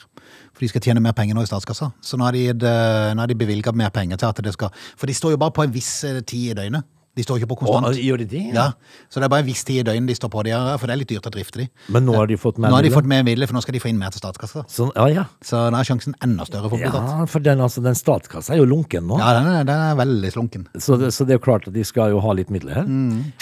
[0.54, 1.90] For de skal tjene mer penger nå i statskassa.
[2.06, 5.32] Så nå har de, de bevilga mer penger til at det skal For de står
[5.34, 6.86] jo bare på en viss tid i døgnet.
[7.12, 7.84] De står ikke på konstant.
[7.90, 8.06] konstant.
[8.08, 8.42] gjør de det?
[8.56, 8.70] Ja,
[9.12, 10.88] Så det er bare en viss tid i døgnet de står på de her, for
[10.88, 11.66] det er litt dyrt å drifte de.
[11.92, 13.76] Men nå har de fått mer Nå har de fått mer midler, for nå skal
[13.76, 14.64] de få inn mer til statskassa.
[14.72, 15.26] Så, ja, ja.
[15.44, 17.12] Så nå er sjansen enda større for å bli tatt.
[17.12, 19.20] ja, for den, altså, den statskassa er jo lunken nå.
[19.20, 20.68] Ja, den er, den er veldig slunken.
[20.80, 22.88] Så, det, så det er jo klart at de skal jo ha litt midler her.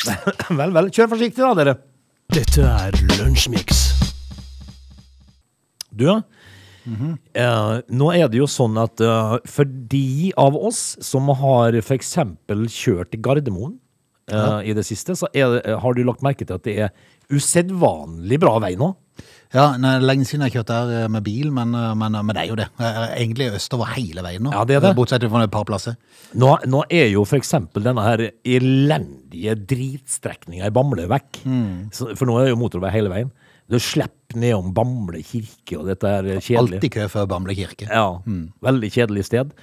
[0.64, 0.90] vel, vel.
[0.90, 1.78] Kjør forsiktig da, dere.
[2.34, 3.86] Dette er Lunsjmix.
[6.00, 6.06] Du,
[7.34, 12.68] eh, nå er det jo sånn at eh, for de av oss som har eksempel
[12.72, 13.78] kjørt i Gardermoen
[14.32, 16.94] eh, i det siste, så det, har du lagt merke til at det er
[17.30, 18.94] usedvanlig bra vei nå.
[19.50, 22.18] Ja, nei, det lenge siden jeg har kjørt der eh, med bil, men, eh, men,
[22.22, 22.68] men det er jo det.
[22.78, 24.52] Eh, Egentlig østover hele veien nå.
[24.54, 24.92] Ja, det er det.
[24.98, 25.98] Bortsett fra et par plasser.
[26.38, 31.42] Nå, nå er jo eksempel denne her elendige dritstrekninga i Bamble vekk.
[31.50, 31.90] Mm.
[32.14, 33.34] for nå er jo motorvei hele veien.
[33.70, 36.80] Du slipper nedom Bamble kirke, og dette er kjedelig.
[36.80, 37.88] Alltid kø før Bamble kirke.
[37.90, 38.20] Ja,
[38.66, 39.54] veldig kjedelig sted.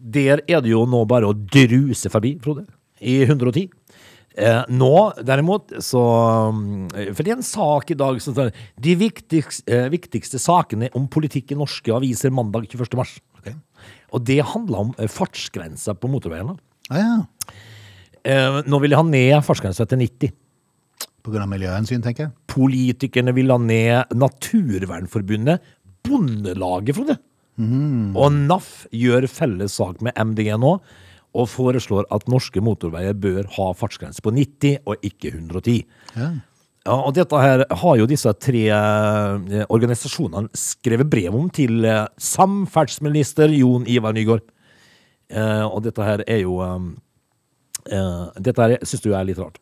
[0.00, 2.64] Der er det jo nå bare å druse forbi, Frode,
[3.00, 3.68] i 110.
[4.40, 4.94] Eh, nå,
[5.26, 6.00] derimot, så
[6.54, 10.86] mm, For det er en sak i dag som står De viktigste, eh, viktigste sakene
[10.94, 12.94] om politikk i norske aviser mandag 21.
[13.00, 13.16] mars.
[13.40, 13.56] Okay.
[14.14, 16.54] Og det handler om eh, fartsgrensa på motorveiene.
[16.92, 17.18] Ah, ja.
[18.22, 20.32] Eh, nå vil de ha ned fartsgrensa til 90.
[21.20, 22.32] Av miljøhensyn, tenker jeg.
[22.50, 25.60] Politikerne vil ha ned Naturvernforbundet,
[26.06, 27.18] Bondelaget, Frode.
[28.16, 30.78] Og NAF gjør felles sak med MDG nå,
[31.30, 35.82] og foreslår at norske motorveier bør ha fartsgrense på 90 og ikke 110.
[36.16, 36.30] Ja.
[36.86, 42.06] Ja, og dette her har jo disse tre eh, organisasjonene skrevet brev om til eh,
[42.16, 44.46] samferdselsminister Jon Ivar Nygaard.
[45.28, 46.80] Eh, og dette her er jo eh,
[48.40, 49.60] Dette her syns du er litt rart.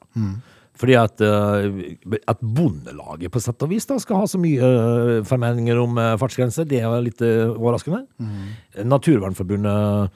[0.78, 5.22] Fordi at, eh, at Bondelaget på sett og vis da skal ha så mye eh,
[5.26, 8.04] formeninger om fartsgrenser, fartsgrense, det er litt overraskende.
[8.20, 8.84] overraskende.
[8.88, 10.10] Naturvernforbundet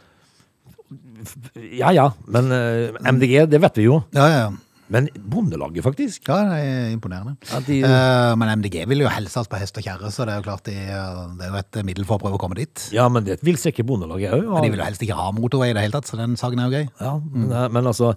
[1.79, 4.03] Ja ja, men eh, MDG, det vet vi jo.
[4.15, 4.53] Ja, ja, ja.
[4.93, 6.27] Men Bondelaget, faktisk.
[6.29, 7.37] Ja, det er imponerende.
[7.49, 10.43] Ja, de- uh, men MDG vil jo helst på hest og kjerre, så det er
[10.43, 12.89] jo klart de, eh, det er jo et middel for å prøve å komme dit.
[12.93, 14.51] Ja, men det vil sikkert Bondelaget òg.
[14.53, 16.61] Men de vil jo helst ikke ha motorvei i det hele tatt, så den saken
[16.61, 16.87] er jo gøy.
[17.01, 18.13] Ja, men, eh, men altså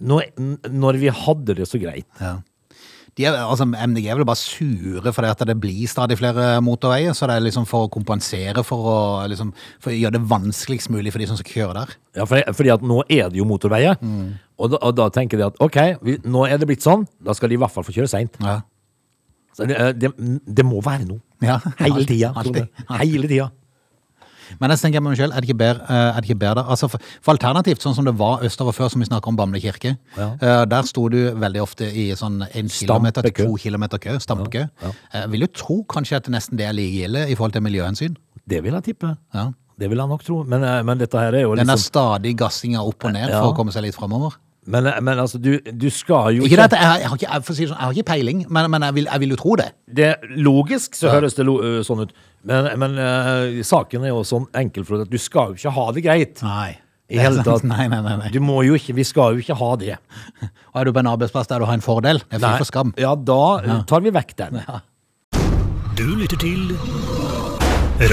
[0.00, 0.30] når,
[0.72, 2.38] når vi hadde det så greit Ja.
[3.18, 7.12] De er, altså, MDG er vel bare sure fordi at det blir stadig flere motorveier,
[7.12, 9.50] så det er liksom for å kompensere for å, liksom,
[9.82, 11.96] for å gjøre det vanskeligst mulig for de som skal kjøre der.
[12.20, 13.98] ja, for, Fordi at nå er det jo motorveier.
[14.00, 17.34] Og, da, og da tenker de at ok, vi, nå er det blitt sånn, da
[17.36, 18.38] skal de i hvert fall få kjøre seint.
[18.40, 18.60] Ja.
[19.58, 20.14] Det, eh, det,
[20.46, 21.20] det må være noe.
[21.44, 22.30] Ja, Hele tida.
[23.02, 23.50] Hele tida.
[24.60, 26.64] Men jeg tenker meg selv, er det ikke bedre, eh, er det ikke bedre?
[26.66, 29.60] Altså for, for alternativt, sånn som det var østover før, som vi snakket om Bamble
[29.62, 30.28] kirke, Ja.
[30.42, 34.66] uh, der sto du veldig ofte i sånn en kilometer til to kilometer kø, stampekø.
[35.14, 38.16] Jeg vil du tro kanskje at nesten det er like ille i forhold til miljøhensyn.
[38.48, 39.16] Det vil jeg tippe.
[39.34, 39.52] Ja.
[39.78, 40.42] Det vil jeg nok tro.
[40.44, 43.40] Men, men dette her er jo Den er liksom stadig gassinga opp og ned Ja.
[43.40, 44.34] for å komme seg litt fremover.
[44.70, 47.46] Men, men altså, du, du skal jo Ikke det at jeg, jeg, har ikke, jeg,
[47.48, 49.70] si sånn, jeg har ikke peiling, men, men jeg, vil, jeg vil jo tro det.
[50.00, 51.56] det, Logisk så høres det lo,
[51.86, 52.14] sånn ut,
[52.46, 55.88] men, men uh, saken er jo sånn enkel for at du skal jo ikke ha
[55.96, 56.44] det greit.
[56.46, 56.78] Nei.
[57.10, 57.66] I hele tatt.
[57.66, 58.16] Nei, nei, nei.
[58.22, 58.30] nei.
[58.34, 59.98] Du må jo ikke, Vi skal jo ikke ha det.
[60.72, 62.22] Og er du på en arbeidsplass der du har en fordel?
[62.30, 62.94] Det er fy for skam.
[63.00, 64.62] Ja, da tar vi vekk den.
[65.98, 66.72] Du lytter til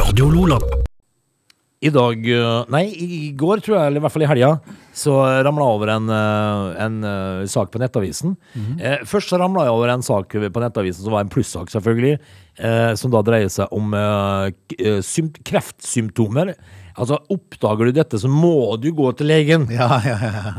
[0.02, 0.87] Radio Lola.
[1.86, 4.48] I dag eh, Nei, i går, tror jeg, eller i hvert fall i helga,
[4.98, 5.13] så
[5.46, 8.34] ramla jeg over en, eh, en eh, sak på Nettavisen.
[8.82, 12.18] eh, først så ramla jeg over en sak på Nettavisen som var en plussak, selvfølgelig.
[12.58, 14.50] Eh, som da dreier seg om eh,
[15.46, 16.56] kreftsymptomer.
[16.98, 19.68] Altså, oppdager du dette, så må du gå til legen.
[19.70, 20.54] Ja, ja, ja.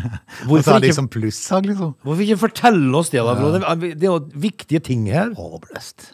[0.48, 1.94] Hvorfor er det liksom ikke- som plussak, liksom.
[2.02, 3.36] Hvorfor ikke fortelle oss det, da?
[3.38, 3.74] Ja.
[3.78, 5.30] det, det er jo viktige ting her.
[5.38, 6.10] Håpløst.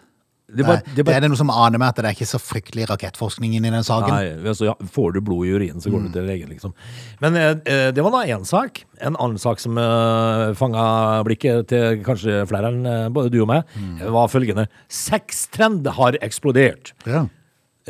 [0.50, 2.28] Det bare, det det bare er det noe som aner meg at det er ikke
[2.28, 4.10] så fryktelig rakettforskning inni den saken.
[4.12, 6.74] Nei, altså, ja, får du blod i urinen, så går du til legen, liksom.
[7.22, 8.82] Men eh, eh, det var da én sak.
[9.00, 10.84] En annen sak som eh, fanga
[11.28, 13.78] blikket til kanskje flere enn eh, både du og meg,
[14.10, 14.66] var følgende.
[14.90, 16.94] Sextrend har eksplodert.
[17.06, 17.24] Ja.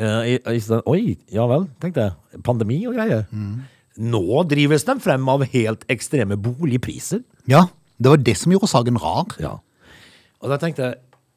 [0.01, 2.41] Eh, i, i, oi, ja vel, tenkte jeg.
[2.47, 3.27] Pandemi og greier.
[4.01, 7.25] Nå drives de frem av helt ekstreme boligpriser.
[7.51, 7.67] ja,
[8.01, 9.35] det var det som gjorde saken rar.
[9.37, 9.57] Ja.
[10.41, 10.95] Og da tenkte jeg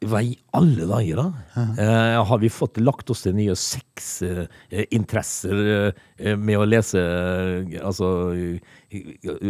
[0.09, 1.27] hva i alle dager, da?
[1.55, 8.33] Eh, har vi fått lagt oss til nye sexinteresser eh, med å lese eh, altså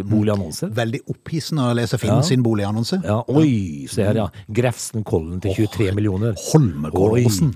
[0.06, 0.70] boligannonser?
[0.76, 2.22] Veldig opphissende å lese Finn Ja.
[2.22, 3.00] sin boligannonse.
[3.04, 4.26] Ja, oi, se her, ja.
[4.52, 6.34] Grefsenkollen til 23 millioner.
[6.52, 7.54] Holmenkollåsen.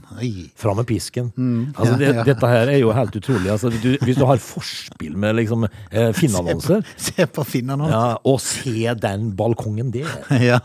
[0.56, 1.32] Fram med pisken.
[1.76, 2.24] Altså, det, ja, ja.
[2.24, 3.50] Dette her er jo helt utrolig.
[3.50, 7.88] Altså, du, hvis du har forspill med liksom eh, Finn-annonser Se på Finn nå.
[7.90, 10.08] ja, Og se den balkongen der.
[10.50, 10.58] Ja.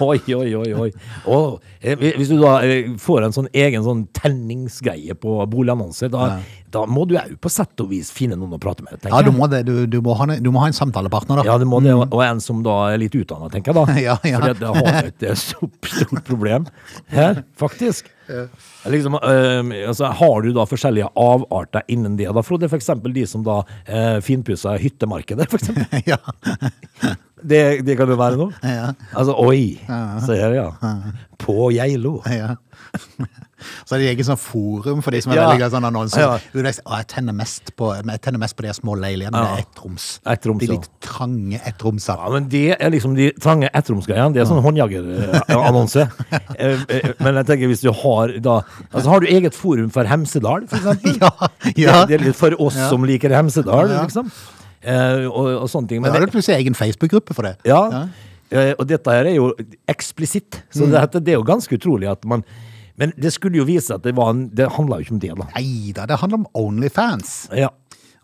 [0.00, 0.72] Oi, oi, oi.
[0.74, 0.90] oi.
[1.26, 6.38] Og, eh, hvis du da eh, får en sånn egen sånn tenningsgreie på boligannonser, da,
[6.74, 9.00] da må du òg på sett og vis finne noen å prate med.
[9.08, 9.62] Ja, du må det.
[9.68, 11.46] Du, du, må, ha, en- du må ha en samtalepartner, da.
[11.48, 13.96] Ja, du må det, og en som da er litt utdanna, tenker jeg da.
[14.08, 14.40] Ja, ja.
[14.44, 16.68] For det har et så stort, stort problem
[17.14, 18.10] her, faktisk.
[18.92, 22.68] Liksom, øh, altså, har du da forskjellige avarter innen det, da, Frode?
[22.76, 26.02] Eksempel de som da øh, finpusser hyttemarkedet, eksempel.
[26.12, 26.18] Ja.
[27.38, 28.52] Det, det kan det være noe?
[28.66, 28.90] Ja.
[29.16, 29.78] Altså, oi!
[30.26, 30.68] Se her, ja.
[31.40, 32.18] På Geilo.
[32.28, 32.56] ja.
[33.84, 35.48] Så er det eget sånn forum for de som er Ja.
[35.48, 36.20] veldig glad i sånne annonser.
[36.20, 36.38] Ja.
[36.52, 39.54] Du vet, «Å, Jeg tenner mest på, jeg tenner mest på de små leilighetene Ja.
[39.54, 40.20] med ettroms.
[40.26, 42.18] Et De litt trange ettromsene.
[42.18, 44.32] Ja, men det er liksom de trange ettromsgreiene.
[44.34, 46.10] Det er sånn håndjagerannonse.
[46.58, 50.04] Eh, eh, Men jeg tenker hvis du har da Altså, har du eget forum for
[50.04, 51.18] Hemsedal, for eksempel?
[51.22, 51.30] Ja,
[51.76, 52.04] ja.
[52.06, 52.88] Det, er litt for oss Ja.
[52.88, 54.04] som liker Hemsedal, Ja.
[54.06, 54.30] liksom.
[54.82, 56.00] Eh, og, og sånne ting.
[56.02, 57.56] Men da har det plutselig egen Facebook-gruppe for det.
[57.64, 58.06] ja,
[58.78, 59.52] og dette her er jo
[59.88, 60.62] eksplisitt.
[60.72, 60.90] Så Mm.
[61.12, 62.44] det, det er jo ganske utrolig at man
[62.98, 65.34] Men det skulle jo vise at det var en Det handla jo ikke om det,
[65.38, 65.48] da.
[65.56, 67.48] Nei da, det handler om Onlyfans.
[67.56, 67.70] Ja.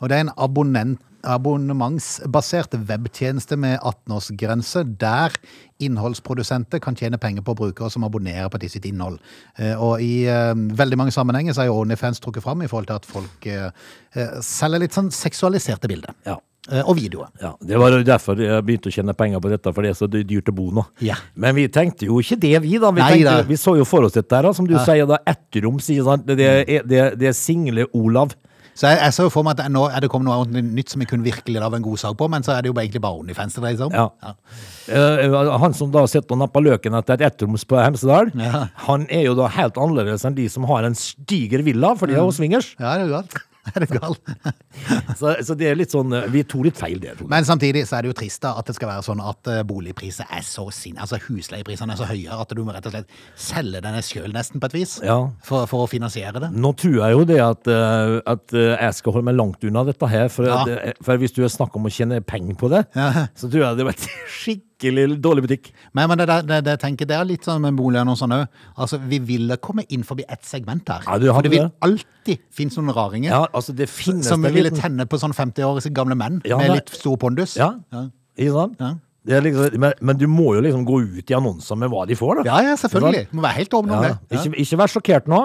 [0.03, 5.33] Og det er en abonnent, abonnementsbasert webtjeneste med 18-årsgrense, der
[5.81, 9.19] innholdsprodusenter kan tjene penger på brukere som abonnerer på sitt innhold.
[9.57, 12.91] Eh, Og i eh, veldig mange sammenhenger så er jo Onlyfans trukket fram i forhold
[12.91, 13.71] til at folk eh,
[14.43, 16.13] selger litt sånn seksualiserte bilder.
[16.27, 16.37] Ja.
[16.73, 17.29] Eh, Og videoer.
[17.43, 20.09] Ja, Det var derfor jeg begynte å tjene penger på dette, for det er så
[20.09, 20.87] dyrt å bo nå.
[21.05, 21.17] Ja.
[21.37, 22.91] Men vi tenkte jo ikke det, vi da.
[22.91, 23.43] Vi, Nei tenkte, da.
[23.51, 25.19] vi så jo for oss dette her, som du sier, da.
[25.27, 25.77] ettrom.
[26.25, 28.33] Det er, det, det er single Olav.
[28.75, 31.07] Så jeg, jeg så for meg at nå er det kommet noe nytt som jeg
[31.13, 33.55] kunne virkelig lage en god sak på, men så er det jo egentlig bare Onlyfans
[33.55, 33.95] det dreier seg om.
[33.95, 34.33] Ja.
[34.89, 38.65] Eh, han som da sitter og napper løken etter et ettroms på Hemsedal, Ja.
[38.89, 42.17] han er jo da helt annerledes enn de som har en stiger villa, for de
[42.17, 42.73] er jo swingers.
[42.81, 43.39] Ja, det er galt.
[43.75, 44.17] Er du gal?
[45.19, 47.21] Så, så det er litt sånn eh, Vi tok litt feil der.
[47.31, 49.61] Men samtidig så er det jo trist da at det skal være sånn at eh,
[49.67, 53.15] boligpriser er så sin, altså husleieprisene er så høye at du må rett og slett
[53.41, 55.17] selge denne sjøl nesten på et vis Ja.
[55.47, 56.51] for, for å finansiere det.
[56.53, 60.11] Nå tror jeg jo det at, eh, at jeg skal holde meg langt unna dette
[60.11, 60.61] her, for, Ja.
[60.69, 63.29] det, for hvis du snakker om å tjene penger på det, Ja.
[63.39, 64.09] så tror jeg det var et
[64.75, 65.71] skikkelig dårlig butikk.
[65.95, 68.61] Men, men det, det, det, tenker, det er litt sånn med boligannonsene òg.
[68.77, 71.05] Altså, vi ville komme inn forbi ett segment her.
[71.07, 73.75] Ja, du for det vil alltid finnes noen raringer Ja, altså
[74.25, 77.57] som det ville tenne på sånn 50-årige gamle menn Ja, med litt stor pondus.
[77.57, 78.09] Ja, Ja.
[78.37, 78.79] ikke sant?
[78.81, 78.95] Ja.
[79.25, 82.13] Det liksom, men, men du må jo liksom gå ut i annonser med hva de
[82.19, 82.45] får, da.
[82.51, 83.23] Ja, ja, selvfølgelig.
[83.33, 84.19] Må være helt åpen om Ja, det.
[84.35, 84.43] Ja.
[84.43, 85.39] ikke, ikke vær sjokkert nå,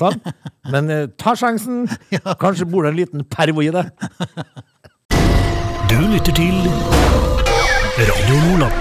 [0.00, 0.30] sant?
[0.72, 1.84] men eh, ta sjansen.
[2.42, 3.90] Kanskje bor det en liten pervo i det.
[5.86, 7.35] Du lytter til
[7.96, 8.72] Radio Nordland.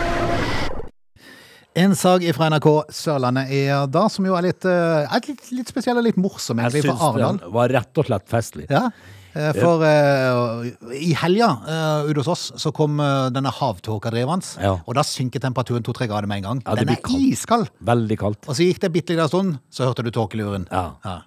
[1.76, 5.72] En sak fra NRK Sørlandet er da, som jo er litt, eh, er litt, litt
[5.72, 7.38] spesiell og litt morsom, Jeg egentlig, syns for Arendal.
[7.40, 8.66] den var rett og slett festlig.
[8.72, 8.90] Ja,
[9.36, 14.44] eh, for uh, i helga uh, ute hos oss så kom uh, denne havtåka drivende,
[14.62, 14.78] Ja.
[14.86, 16.64] og da synker temperaturen to-tre grader med en gang.
[16.66, 17.32] Ja, Den er kaldt.
[17.32, 17.70] iskald!
[17.84, 18.48] Veldig kaldt.
[18.48, 20.68] Og så gikk det bitte liten stund, så hørte du tåkeluren.
[20.72, 20.96] Ja.
[21.04, 21.22] Ja.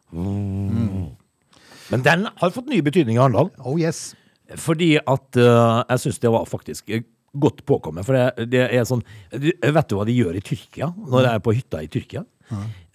[1.91, 3.51] Men den har fått ny betydning i Arendal.
[3.65, 4.15] Oh yes.
[4.57, 6.89] Fordi at uh, jeg syns det var faktisk
[7.37, 8.07] godt påkommet.
[8.07, 10.93] For det, det er sånn Vet du hva de gjør i Tyrkia?
[10.97, 12.25] Når de er på hytta i Tyrkia?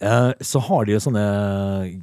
[0.02, 1.20] Eh, så har de jo sånne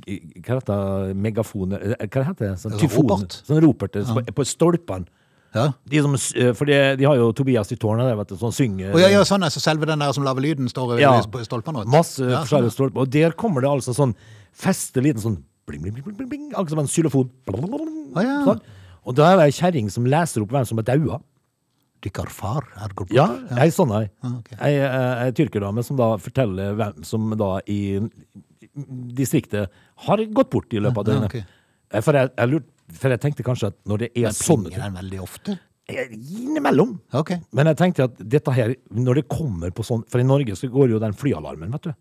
[0.08, 0.70] eh, Hva heter
[1.10, 1.16] det?
[1.20, 2.54] Megafoner eh, Hva heter det?
[2.62, 3.26] Sånn Sånn tyfon.
[3.36, 5.10] Sånn ropert på, på stolpene.
[5.52, 5.66] Ja.
[5.84, 6.14] De som,
[6.56, 9.10] for de, de har jo Tobias i tårnet der, vet du, som synger Og ja,
[9.12, 11.12] ja, sånn altså, selve den der som lager lyden, står over Ja.
[11.28, 11.84] på stolpene.
[11.92, 13.04] Masse Ja, sånn, forskjellige stolper.
[13.04, 14.16] Og der kommer det altså sånn
[14.56, 17.30] feste liten sånn bling, bling, bling, bling, bling, akkurat som en xylofon.
[18.16, 18.38] Ah, ja.
[18.48, 18.64] Sånn.
[19.08, 21.20] Og da er det ei kjerring som leser opp hvem som er daua.
[22.02, 23.16] Dykkar far er gått bort.
[23.16, 23.28] Ja,
[23.62, 24.06] ei sånn ei.
[24.26, 24.58] Ah, okay.
[24.66, 28.00] Ei, eh, ei tyrkerdame som da forteller hvem som da i
[29.18, 29.70] distriktet
[30.08, 31.36] har gått bort i løpet av døgnet.
[31.36, 32.02] Ja, okay.
[32.02, 34.98] For jeg, jeg, lurt, for jeg tenkte kanskje at når det er Men sånne den
[34.98, 35.58] veldig ofte?
[35.92, 36.96] Eh, Innimellom.
[37.22, 37.42] Okay.
[37.52, 40.70] Men jeg tenkte at dette her, når det kommer på sånn For i Norge så
[40.72, 41.94] går jo den flyalarmen, vet du.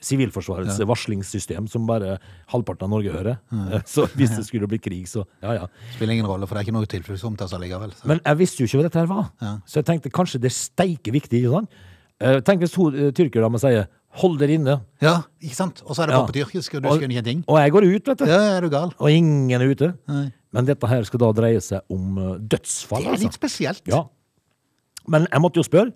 [0.00, 2.18] Sivilforsvarets varslingssystem som bare
[2.52, 3.38] halvparten av Norge hører.
[3.52, 3.80] Ja.
[3.94, 5.66] Så hvis det skulle bli krig, så ja ja.
[5.94, 7.92] Spiller ingen rolle, for det er ikke noe tilfluktsrom til oss allikevel.
[7.92, 8.08] så.
[8.08, 9.30] Men jeg visste jo ikke hva dette her var.
[9.68, 11.44] Så jeg tenkte kanskje det er steike viktig.
[11.52, 11.70] sant?
[12.20, 13.86] Eh, Tenk hvis hun da tyrkerdama sier
[14.20, 14.80] 'hold dere inne'.
[15.00, 15.82] Ja, ikke sant?
[15.86, 16.20] Og så er det Ja.
[16.20, 17.44] bare på tyrkisk, og du skjønner ingenting.
[17.46, 18.24] Og jeg går ut, vet du.
[18.26, 18.92] Ja, er du gal?
[18.98, 19.94] Og ingen er ute.
[20.08, 20.32] Nei.
[20.52, 22.98] Men dette her skal da dreie seg om eh, dødsfall.
[23.04, 23.22] Det er altså.
[23.24, 23.82] litt spesielt.
[23.86, 24.04] Ja.
[25.08, 25.92] Men jeg måtte jo spørre.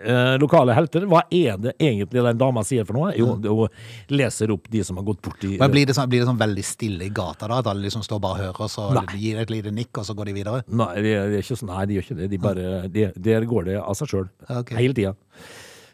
[0.00, 3.10] Eh, lokale helter, hva er det egentlig den dama sier for noe?
[3.18, 3.68] Jo, hun
[4.16, 6.38] leser opp de som har gått bort i Men blir det, sånn, blir det sånn
[6.40, 7.58] veldig stille i gata da?
[7.60, 9.04] At alle liksom står bare og hører, og så Nei.
[9.20, 10.62] gir et lite nikk, og så går de videre?
[10.72, 12.30] Nei, det er, ikke sånn, nei, de gjør ikke det.
[12.32, 14.28] De bare, de, der går det av seg sjøl.
[14.48, 14.78] Okay.
[14.80, 15.12] Hele tida.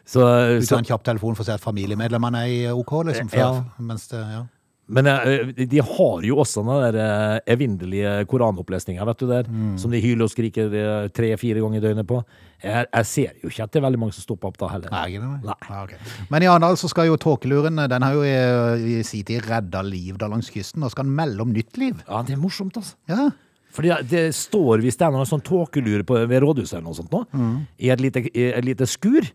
[0.07, 3.59] Så, Du tar en kjapp telefon for å se at familiemedlemmene er OK, liksom, før,
[3.59, 3.63] Ja.
[3.83, 4.45] mens det, ja.
[4.89, 9.77] Men eh, de har jo også den der eh, evinnelige koranopplesninga, vet du der, Mm.
[9.77, 12.21] som de hyler og skriker eh, tre-fire ganger i døgnet på.
[12.63, 14.89] Jeg, jeg ser jo ikke at det er veldig mange som stopper opp da heller.
[14.91, 15.17] Nei.
[15.43, 15.57] Nei.
[15.69, 15.97] Ah, okay.
[16.31, 18.37] Men i Arendal så skal jo tåkeluren, den har jo i,
[18.97, 21.99] i sin tid redda liv da langs kysten, og skal den melde om nytt liv.
[22.07, 22.95] Ja, det er morsomt, altså.
[23.11, 23.27] Ja.
[23.77, 27.25] Fordi det står hvis det er noen sånn tåkelur ved rådhuset eller noe sånt nå,
[27.35, 27.57] Mm.
[27.77, 29.27] i et lite, i et lite skur.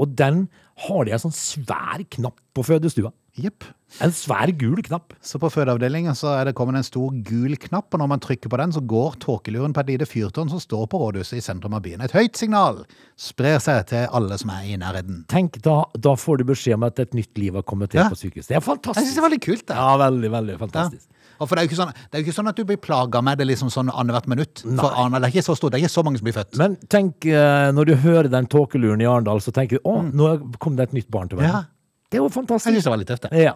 [0.00, 0.46] Og den
[0.86, 3.10] har de en sånn svær knapp på fødestua.
[3.38, 3.64] Jepp.
[4.02, 5.12] En svær gul knapp.
[5.22, 8.50] Så på fødeavdelingen så er det kommet en stor gul knapp, og når man trykker
[8.50, 11.74] på den, så går tåkeluren på et lite fyrtårn som står på rådhuset i sentrum
[11.74, 12.00] av byen.
[12.06, 12.84] Et høyt signal
[13.18, 15.24] sprer seg til alle som er i nærheten.
[15.30, 18.08] Tenk, da, da får du beskjed om at et nytt liv har kommet til Ja.
[18.10, 18.48] på sykehuset.
[18.48, 18.98] Det er fantastisk.
[19.02, 19.76] Jeg synes det er veldig kult, det.
[19.76, 20.58] Ja, veldig, veldig Ja.
[20.66, 21.06] fantastisk.
[21.40, 23.38] Og for det er, sånn, det er jo ikke sånn at du blir plaga med
[23.38, 24.60] det liksom sånn annethvert minutt.
[24.60, 26.58] For Arendal er ikke så stort, det er ikke så mange som blir født.
[26.58, 30.58] Men tenk, eh, når du hører den tåkeluren i Arendal, så tenker du å, nå
[30.60, 31.50] kom det et nytt barn til verden.
[31.50, 31.64] Mm.
[31.64, 31.64] Ja.
[32.10, 32.66] Det er jo fantastisk.
[32.66, 33.38] Jeg synes det var litt tøft, det.
[33.38, 33.52] Ja.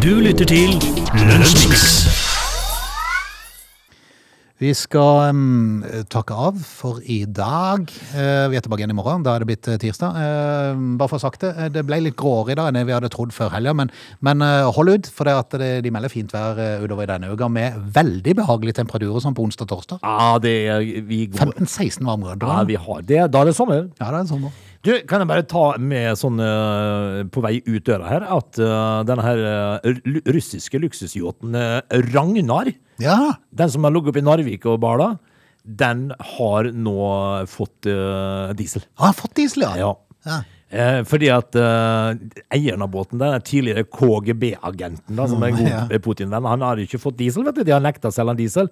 [0.00, 0.70] Du lytter til
[1.28, 1.82] Lunsjmix.
[4.62, 7.92] Vi skal um, takke av for i dag.
[8.14, 9.20] Uh, vi er tilbake igjen i morgen.
[9.26, 10.16] Da er det blitt eh, tirsdag.
[10.16, 12.96] Uh, bare for å ha sagt det, det ble litt gråere i dag enn vi
[12.96, 13.76] hadde trodd før helga.
[13.76, 13.92] Men,
[14.24, 17.34] men uh, hold ut, for det at det, de melder fint vær utover i denne
[17.36, 20.00] uka med veldig behagelige temperaturer som på onsdag og torsdag.
[20.00, 22.48] ja, det er vi 15-16 varmegrader.
[22.48, 23.26] Ja, vi har det.
[23.28, 23.90] Da er det sommer.
[24.00, 24.54] Ja, det er sånn.
[24.84, 29.00] Du, kan jeg bare ta med sånn uh, på vei ut døra her, at uh,
[29.08, 29.40] denne her
[29.80, 29.86] uh,
[30.28, 31.56] russiske luksusyachten
[32.12, 32.68] Ragnar,
[33.00, 33.16] Ja,
[33.48, 35.14] den som har ligget oppe i Narvik og Bala,
[35.64, 36.98] den har nå
[37.48, 37.88] fått
[38.60, 38.84] diesel.
[39.00, 39.72] han har fått diesel, ja.
[39.80, 39.94] Ja.
[40.28, 40.42] Ja.
[40.74, 45.82] Eh, fordi at eieren av båten, den er tidligere KGB-agenten, som er en god Ja.
[46.04, 47.64] Putin-venn, han har ikke fått diesel, vet du.
[47.64, 48.68] De har nekta å selge han diesel.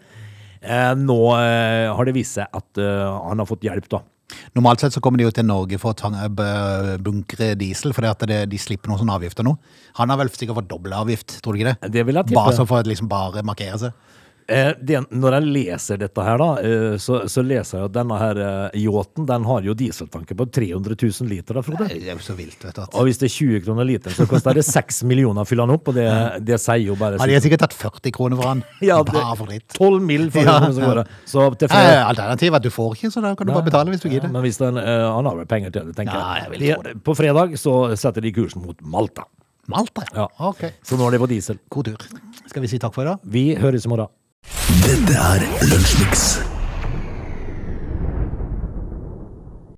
[0.60, 4.02] Eh, nå har det vist seg at han har fått hjelp, da.
[4.56, 8.24] Normalt sett så kommer de jo til Norge for å b- bunkre diesel, fordi at
[8.28, 9.56] det, de slipper noen sånne avgifter nå.
[10.00, 11.92] Han har vel sikkert fått dobbel avgift, tror du ikke det?
[11.98, 12.40] Det vil jeg tippe.
[12.40, 13.92] Bare så for å liksom bare markere seg.
[14.48, 14.72] Eh,
[15.12, 18.78] når jeg leser dette her, da, eh, så, så leser jeg at denne her eh,
[18.82, 21.54] yachten den har jo dieseltanke på 300 000 liter.
[21.54, 21.86] da, Frode.
[21.88, 22.82] Det er jo så vilt, vet du.
[22.98, 25.74] Og hvis det er 20 kroner literen, så koster det 6 millioner å fylle den
[25.76, 25.88] opp.
[25.92, 26.06] Og det,
[26.48, 28.64] det sier jo bare Ja, de har sikkert tatt 40 kroner for han.
[28.90, 29.68] Ja, det- Bare for dritt.
[29.78, 30.26] 12 mill.
[30.34, 31.02] for Ja, ja, som går.
[31.28, 33.92] Så til Eh, Alternativet er at du får ikke, så da kan du bare betale
[33.94, 34.32] hvis du Ja, gidder.
[34.34, 36.42] men hvis den, eh, han har vel penger til det, tenker Ja, jeg.
[36.42, 36.96] jeg vil tro det.
[37.06, 39.24] På fredag så setter de kursen mot Malta.
[39.70, 40.26] Malta, Ja.
[40.42, 40.64] Ok.
[40.82, 41.58] Så nå er det på diesel.
[41.70, 42.08] God tur.
[42.50, 43.20] Skal vi si takk for i dag?
[43.24, 44.10] Vi høres i morgen.
[44.82, 46.51] Dette er Lunsjmix.